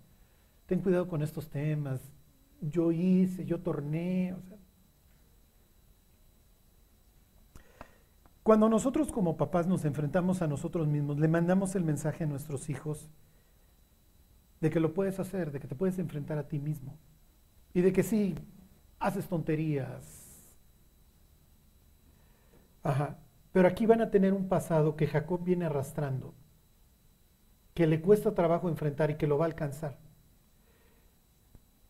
[0.67, 2.01] ten cuidado con estos temas,
[2.61, 4.37] yo hice, yo torné,
[8.51, 12.69] Cuando nosotros como papás nos enfrentamos a nosotros mismos, le mandamos el mensaje a nuestros
[12.69, 13.09] hijos
[14.61, 16.99] de que lo puedes hacer, de que te puedes enfrentar a ti mismo
[17.73, 18.35] y de que sí,
[18.99, 20.51] haces tonterías.
[22.83, 23.19] Ajá.
[23.53, 26.35] Pero aquí van a tener un pasado que Jacob viene arrastrando,
[27.73, 29.97] que le cuesta trabajo enfrentar y que lo va a alcanzar.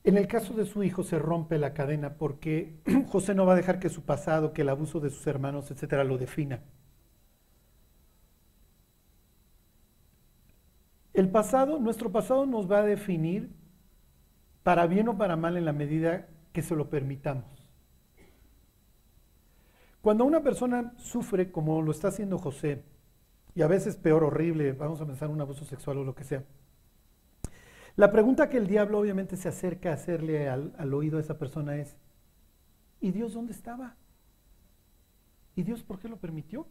[0.03, 3.57] En el caso de su hijo se rompe la cadena porque José no va a
[3.57, 6.61] dejar que su pasado, que el abuso de sus hermanos, etcétera, lo defina.
[11.12, 13.51] El pasado, nuestro pasado nos va a definir
[14.62, 17.44] para bien o para mal en la medida que se lo permitamos.
[20.01, 22.84] Cuando una persona sufre, como lo está haciendo José,
[23.55, 26.44] y a veces peor, horrible, vamos a pensar un abuso sexual o lo que sea,
[27.97, 31.76] la pregunta que el diablo obviamente se acerca a hacerle al, oído a esa persona
[31.76, 31.97] es,
[33.01, 33.97] ¿y Dios dónde estaba?
[35.57, 36.66] ¿Y Dios por qué lo permitió?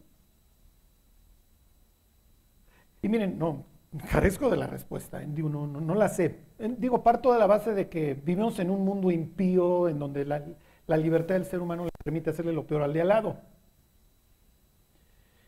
[3.02, 3.64] Y miren, no,
[4.10, 5.28] carezco de la respuesta, ¿eh?
[5.28, 6.40] digo, no, no, la sé.
[6.78, 10.44] Digo, parto de la base de que vivimos en un mundo impío, en donde la,
[10.86, 13.36] la libertad del ser humano le permite hacerle lo peor al de al lado.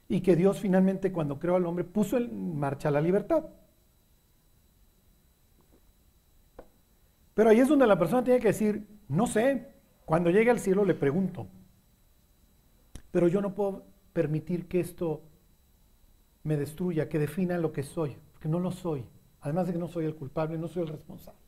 [0.08, 3.44] Y que Dios finalmente cuando creó al hombre puso en marcha la libertad.
[7.34, 9.74] Pero ahí es donde la persona tiene que decir, no sé,
[10.04, 11.46] cuando llegue al cielo le pregunto,
[13.10, 15.22] pero yo no puedo permitir que esto
[16.42, 19.04] me destruya, que defina lo que soy, porque no lo soy.
[19.40, 21.40] Además de que no soy el culpable, no soy el responsable.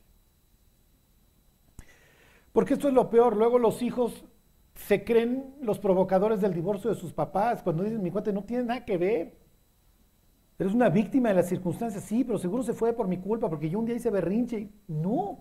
[2.52, 3.36] Porque esto es lo peor.
[3.36, 4.24] Luego los hijos
[4.74, 7.62] se creen los provocadores del divorcio de sus papás.
[7.62, 9.38] Cuando dicen, mi cuate no tiene nada que ver.
[10.58, 12.04] Eres una víctima de las circunstancias.
[12.04, 14.70] Sí, pero seguro se fue por mi culpa, porque yo un día hice berrinche.
[14.86, 15.40] No.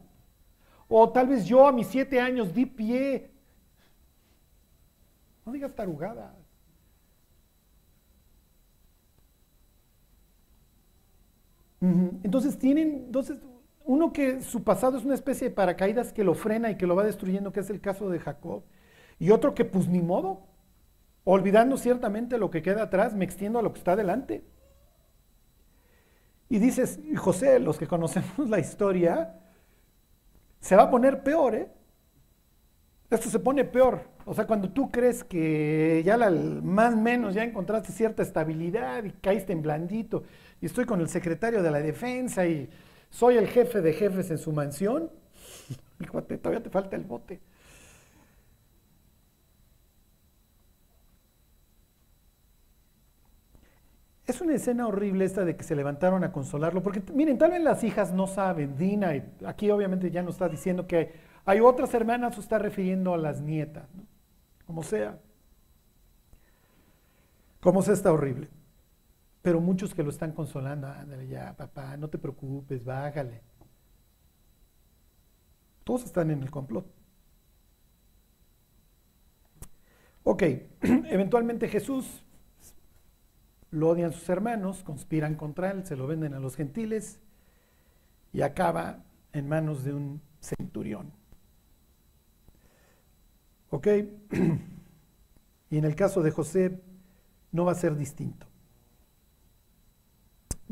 [0.95, 3.31] O tal vez yo a mis siete años di pie.
[5.43, 6.35] No digas tarugada.
[11.81, 13.39] Entonces tienen, entonces,
[13.85, 16.95] uno que su pasado es una especie de paracaídas que lo frena y que lo
[16.95, 18.63] va destruyendo, que es el caso de Jacob,
[19.17, 20.45] y otro que pues ni modo,
[21.23, 24.45] olvidando ciertamente lo que queda atrás, me extiendo a lo que está adelante.
[26.49, 29.39] Y dices, José, los que conocemos la historia,
[30.63, 31.67] se va a poner peor, ¿eh?
[33.09, 34.07] Esto se pone peor.
[34.25, 39.11] O sea, cuando tú crees que ya la, más menos ya encontraste cierta estabilidad y
[39.11, 40.23] caíste en blandito,
[40.61, 42.69] y estoy con el secretario de la defensa y
[43.09, 45.11] soy el jefe de jefes en su mansión,
[45.99, 47.41] fíjate, todavía te falta el bote.
[54.25, 57.61] Es una escena horrible esta de que se levantaron a consolarlo, porque miren, tal vez
[57.61, 61.13] las hijas no saben, Dina, y aquí obviamente ya nos está diciendo que
[61.45, 63.85] hay otras hermanas o está refiriendo a las nietas,
[64.65, 65.19] como sea.
[67.59, 68.47] Como sea está horrible.
[69.41, 73.41] Pero muchos que lo están consolando, ándale ya, papá, no te preocupes, bájale.
[75.83, 76.85] Todos están en el complot.
[80.23, 80.43] Ok,
[80.81, 82.23] eventualmente Jesús
[83.73, 87.19] lo odian sus hermanos, conspiran contra él, se lo venden a los gentiles
[88.31, 89.03] y acaba
[89.33, 91.11] en manos de un centurión.
[93.69, 93.87] ¿Ok?
[95.69, 96.81] y en el caso de José
[97.51, 98.47] no va a ser distinto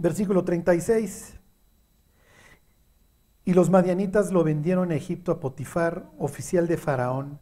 [0.01, 1.37] versículo 36.
[3.45, 7.39] Y los madianitas lo vendieron a Egipto a Potifar, oficial de Faraón,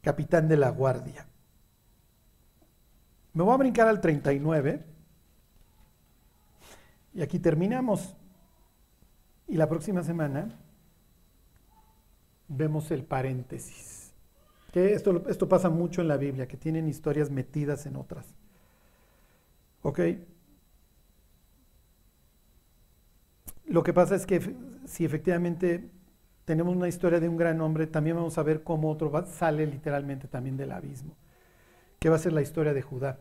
[0.00, 1.26] capitán de la guardia.
[3.36, 4.82] Me voy a brincar al 39.
[7.12, 8.16] Y aquí terminamos.
[9.46, 10.58] Y la próxima semana
[12.48, 14.14] vemos el paréntesis.
[14.72, 18.24] Que esto, esto pasa mucho en la Biblia, que tienen historias metidas en otras.
[19.82, 20.00] ¿Ok?
[23.66, 24.56] Lo que pasa es que
[24.86, 25.90] si efectivamente
[26.46, 30.26] tenemos una historia de un gran hombre, también vamos a ver cómo otro sale literalmente
[30.26, 31.14] también del abismo,
[31.98, 33.18] que va a ser la historia de Judá.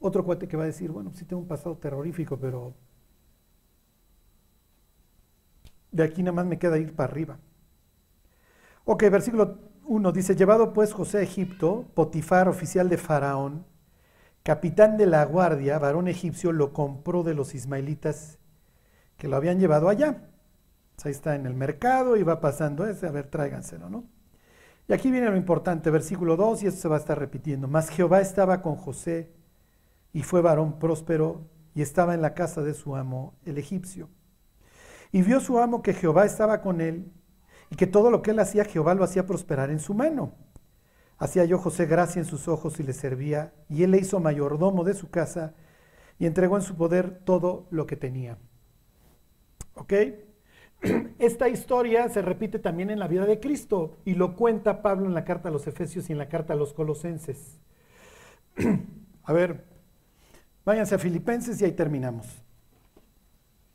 [0.00, 2.74] Otro cuate que va a decir, bueno, sí tengo un pasado terrorífico, pero
[5.92, 7.38] de aquí nada más me queda ir para arriba.
[8.84, 13.64] Ok, versículo 1 dice, llevado pues José a Egipto, Potifar, oficial de Faraón,
[14.42, 18.38] capitán de la guardia, varón egipcio, lo compró de los ismaelitas
[19.16, 20.28] que lo habían llevado allá.
[21.04, 24.04] Ahí está en el mercado y va pasando ese, a ver, tráiganselo, ¿no?
[24.88, 27.66] Y aquí viene lo importante, versículo 2, y esto se va a estar repitiendo.
[27.66, 29.32] Mas Jehová estaba con José
[30.12, 34.08] y fue varón próspero y estaba en la casa de su amo, el egipcio.
[35.10, 37.12] Y vio su amo que Jehová estaba con él
[37.70, 40.34] y que todo lo que él hacía, Jehová lo hacía prosperar en su mano.
[41.18, 44.84] Hacía yo José gracia en sus ojos y le servía, y él le hizo mayordomo
[44.84, 45.54] de su casa
[46.18, 48.38] y entregó en su poder todo lo que tenía.
[49.74, 49.92] ¿Ok?
[51.18, 55.14] Esta historia se repite también en la vida de Cristo y lo cuenta Pablo en
[55.14, 57.58] la carta a los Efesios y en la carta a los Colosenses.
[59.24, 59.64] A ver,
[60.64, 62.26] váyanse a Filipenses y ahí terminamos.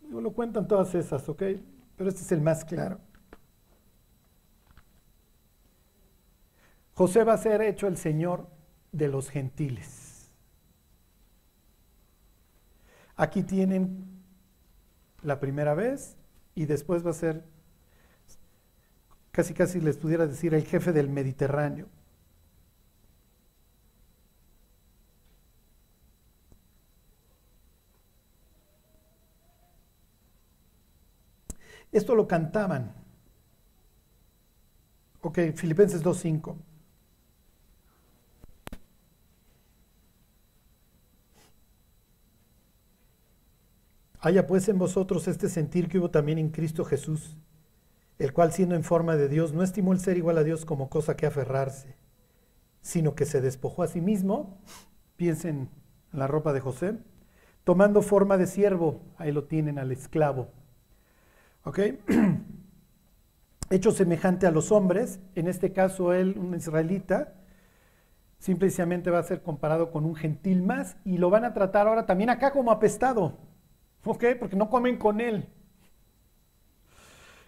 [0.10, 1.44] Lo cuentan todas esas, ¿ok?
[1.98, 3.00] Pero este es el más claro.
[6.94, 8.48] José va a ser hecho el Señor
[8.92, 10.32] de los gentiles.
[13.16, 14.24] Aquí tienen
[15.22, 16.18] la primera vez
[16.56, 17.44] y después va a ser,
[19.32, 21.88] casi casi les pudiera decir, el jefe del Mediterráneo.
[31.92, 32.94] Esto lo cantaban.
[35.22, 36.56] Ok, Filipenses 2.5.
[44.24, 47.40] Haya pues en vosotros este sentir que hubo también en Cristo Jesús,
[48.20, 50.90] el cual siendo en forma de Dios no estimó el ser igual a Dios como
[50.90, 51.96] cosa que aferrarse,
[52.82, 54.62] sino que se despojó a sí mismo,
[55.16, 55.70] piensen
[56.14, 57.00] en la ropa de José,
[57.64, 60.50] tomando forma de siervo, ahí lo tienen al esclavo.
[61.64, 61.80] ¿Ok?
[63.72, 67.34] Hecho semejante a los hombres, en este caso él, un israelita,
[68.38, 72.06] simplemente va a ser comparado con un gentil más y lo van a tratar ahora
[72.06, 73.50] también acá como apestado.
[74.06, 74.26] ¿Ok?
[74.40, 75.48] Porque no comen con él.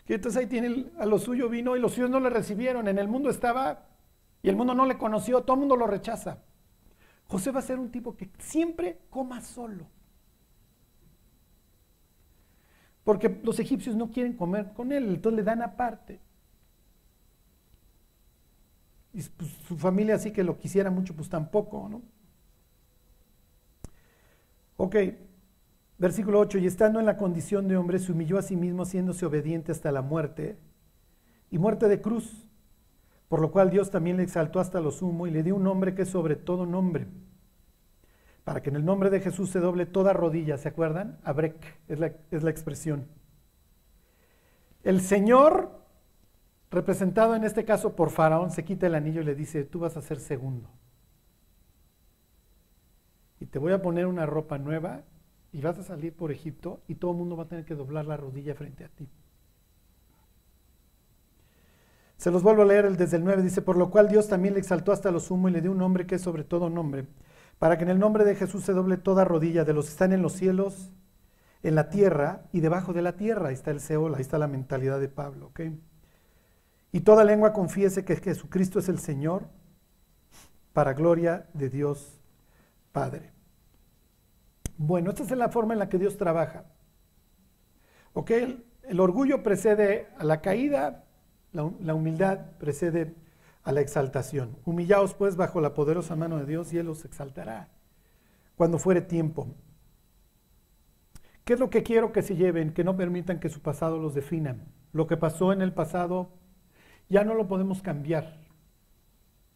[0.08, 2.88] Entonces ahí tiene a lo suyo vino y los suyos no le recibieron.
[2.88, 3.88] En el mundo estaba
[4.41, 5.41] y el mundo no le conoció.
[5.41, 6.43] Todo el mundo lo rechaza.
[7.28, 9.88] José va a ser un tipo que siempre coma solo.
[13.04, 16.22] Porque los egipcios no quieren comer con él, entonces le dan aparte.
[19.14, 22.01] Y pues, su familia sí que lo quisiera mucho, pues tampoco, ¿no?
[24.78, 24.95] Ok,
[26.04, 29.26] Versículo 8, y estando en la condición de hombre, se humilló a sí mismo, haciéndose
[29.26, 30.58] obediente hasta la muerte,
[31.49, 32.45] y muerte de cruz,
[33.30, 35.95] por lo cual Dios también le exaltó hasta lo sumo y le dio un nombre
[35.95, 37.08] que es sobre todo nombre,
[38.43, 41.20] para que en el nombre de Jesús se doble toda rodilla, ¿se acuerdan?
[41.24, 41.56] Abrek
[41.88, 43.08] es la, es la expresión.
[44.84, 45.86] El Señor,
[46.70, 49.95] representado en este caso por Faraón, se quita el anillo y le dice, tú vas
[49.95, 50.70] a ser segundo.
[53.39, 55.06] Y te voy a poner una ropa nueva
[55.54, 58.06] y vas a salir por Egipto y todo el mundo va a tener que doblar
[58.06, 59.08] la rodilla frente a ti.
[62.18, 64.60] Se los vuelvo a leer desde el 9, dice, por lo cual Dios también le
[64.60, 67.06] exaltó hasta lo sumo y le dio un nombre que es sobre todo nombre,
[67.60, 70.12] para que en el nombre de Jesús se doble toda rodilla de los que están
[70.12, 70.91] en los cielos,
[71.62, 73.49] en la tierra y debajo de la tierra.
[73.49, 75.51] Ahí está el Seol, ahí está la mentalidad de Pablo.
[76.91, 79.43] Y toda lengua confiese que Jesucristo es el Señor,
[80.72, 82.20] para gloria de Dios
[82.91, 83.33] Padre.
[84.78, 86.65] Bueno, esta es la forma en la que Dios trabaja.
[88.13, 88.32] ¿Ok?
[88.84, 91.05] El, orgullo precede a la caída,
[91.51, 93.15] la, humildad precede
[93.63, 94.57] a la exaltación.
[94.65, 97.69] Humillaos pues bajo la poderosa mano de Dios y Él os exaltará
[98.55, 99.47] cuando fuere tiempo.
[101.43, 102.74] ¿Qué es lo que quiero que se lleven?
[102.74, 104.65] Que no permitan que su pasado los definan.
[104.91, 106.30] Lo que pasó en el pasado
[107.09, 108.39] ya no lo podemos cambiar.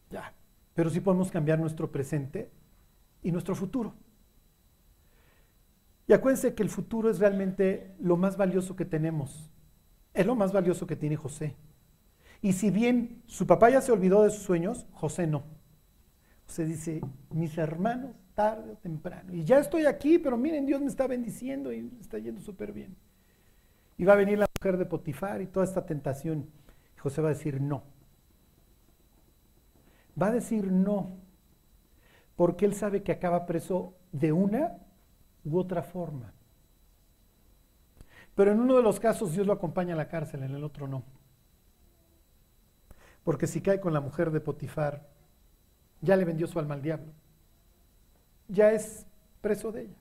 [0.09, 0.34] Ya.
[0.74, 2.51] Pero sí podemos cambiar nuestro presente
[3.24, 3.93] y nuestro futuro.
[6.08, 9.51] Y acuérdense que el futuro es realmente lo más valioso que tenemos.
[10.14, 11.55] Es lo más valioso que tiene José.
[12.41, 15.43] Y si bien su papá ya se olvidó de sus sueños, José no.
[16.45, 19.34] José dice, mis hermanos, tarde o temprano.
[19.34, 22.95] Y ya estoy aquí, pero miren, Dios me está bendiciendo y está yendo súper bien.
[23.97, 26.49] Y va a venir la mujer de Potifar y toda esta tentación.
[26.99, 27.84] José va a decir no.
[30.20, 31.18] Va a decir no,
[32.36, 34.78] porque él sabe que acaba preso de una
[35.48, 36.34] u otra forma.
[38.36, 40.88] Pero en uno de los casos Dios lo acompaña a la cárcel, en el otro
[40.88, 41.04] no.
[43.24, 45.08] Porque si cae con la mujer de Potifar,
[46.02, 47.12] ya le vendió su alma al diablo.
[48.48, 49.06] Ya es
[49.41, 49.98] preso de ella.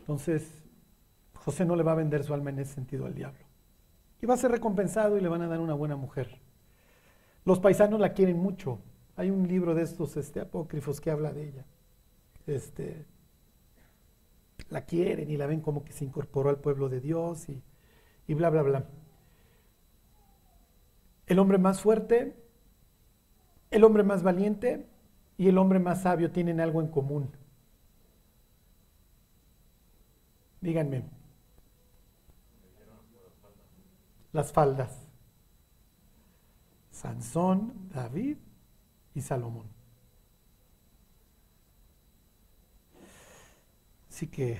[0.00, 0.46] Entonces,
[1.34, 3.44] José no le va a vender su alma en ese sentido al diablo.
[4.20, 6.40] Y va a ser recompensado y le van a dar una buena mujer.
[7.44, 8.80] Los paisanos la quieren mucho,
[9.16, 11.64] hay un libro de estos este, apócrifos que habla de ella.
[12.46, 13.06] Este,
[14.68, 17.62] la quieren y la ven como que se incorporó al pueblo de Dios y,
[18.26, 18.86] y bla, bla, bla.
[21.26, 22.36] El hombre más fuerte,
[23.70, 24.86] el hombre más valiente
[25.38, 27.30] y el hombre más sabio tienen algo en común.
[30.60, 31.04] Díganme.
[34.32, 35.08] Las faldas.
[36.90, 38.36] Sansón, David
[39.16, 39.66] y Salomón.
[44.10, 44.58] Así que,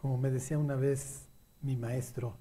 [0.00, 1.28] como me decía una vez
[1.60, 2.36] mi maestro,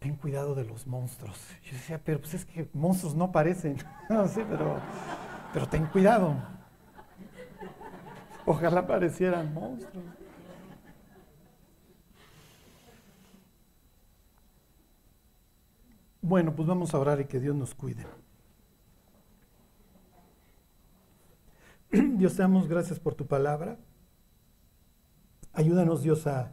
[0.00, 1.38] ten cuidado de los monstruos.
[1.64, 3.78] Yo decía, pero pues es que monstruos no parecen.
[4.10, 4.80] no, sí, pero,
[5.52, 6.34] pero ten cuidado.
[8.44, 10.04] Ojalá parecieran monstruos.
[16.22, 18.04] Bueno, pues vamos a orar y que Dios nos cuide.
[22.18, 23.78] Dios te damos gracias por tu palabra.
[25.52, 26.52] Ayúdanos, Dios, a,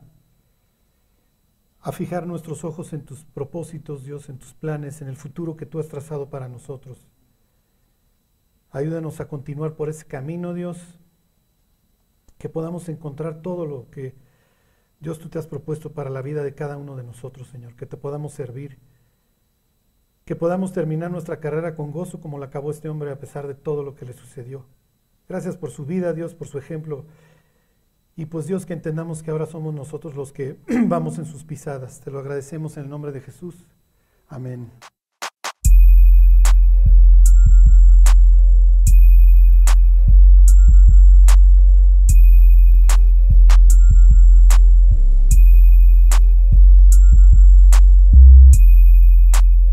[1.79, 5.67] a fijar nuestros ojos en tus propósitos, Dios, en tus planes, en el futuro que
[5.67, 7.07] tú has trazado para nosotros.
[8.71, 10.99] Ayúdanos a continuar por ese camino, Dios,
[12.39, 14.15] que podamos encontrar todo lo que
[14.99, 17.85] Dios tú te has propuesto para la vida de cada uno de nosotros, Señor, que
[17.85, 18.79] te podamos servir,
[20.25, 23.53] que podamos terminar nuestra carrera con gozo como la acabó este hombre a pesar de
[23.53, 24.65] todo lo que le sucedió.
[25.27, 27.05] Gracias por su vida, Dios, por su ejemplo.
[28.15, 30.57] Y pues Dios, que entendamos que ahora somos nosotros los que
[30.87, 32.01] vamos en sus pisadas.
[32.01, 33.65] Te lo agradecemos en el nombre de Jesús.
[34.27, 34.71] Amén.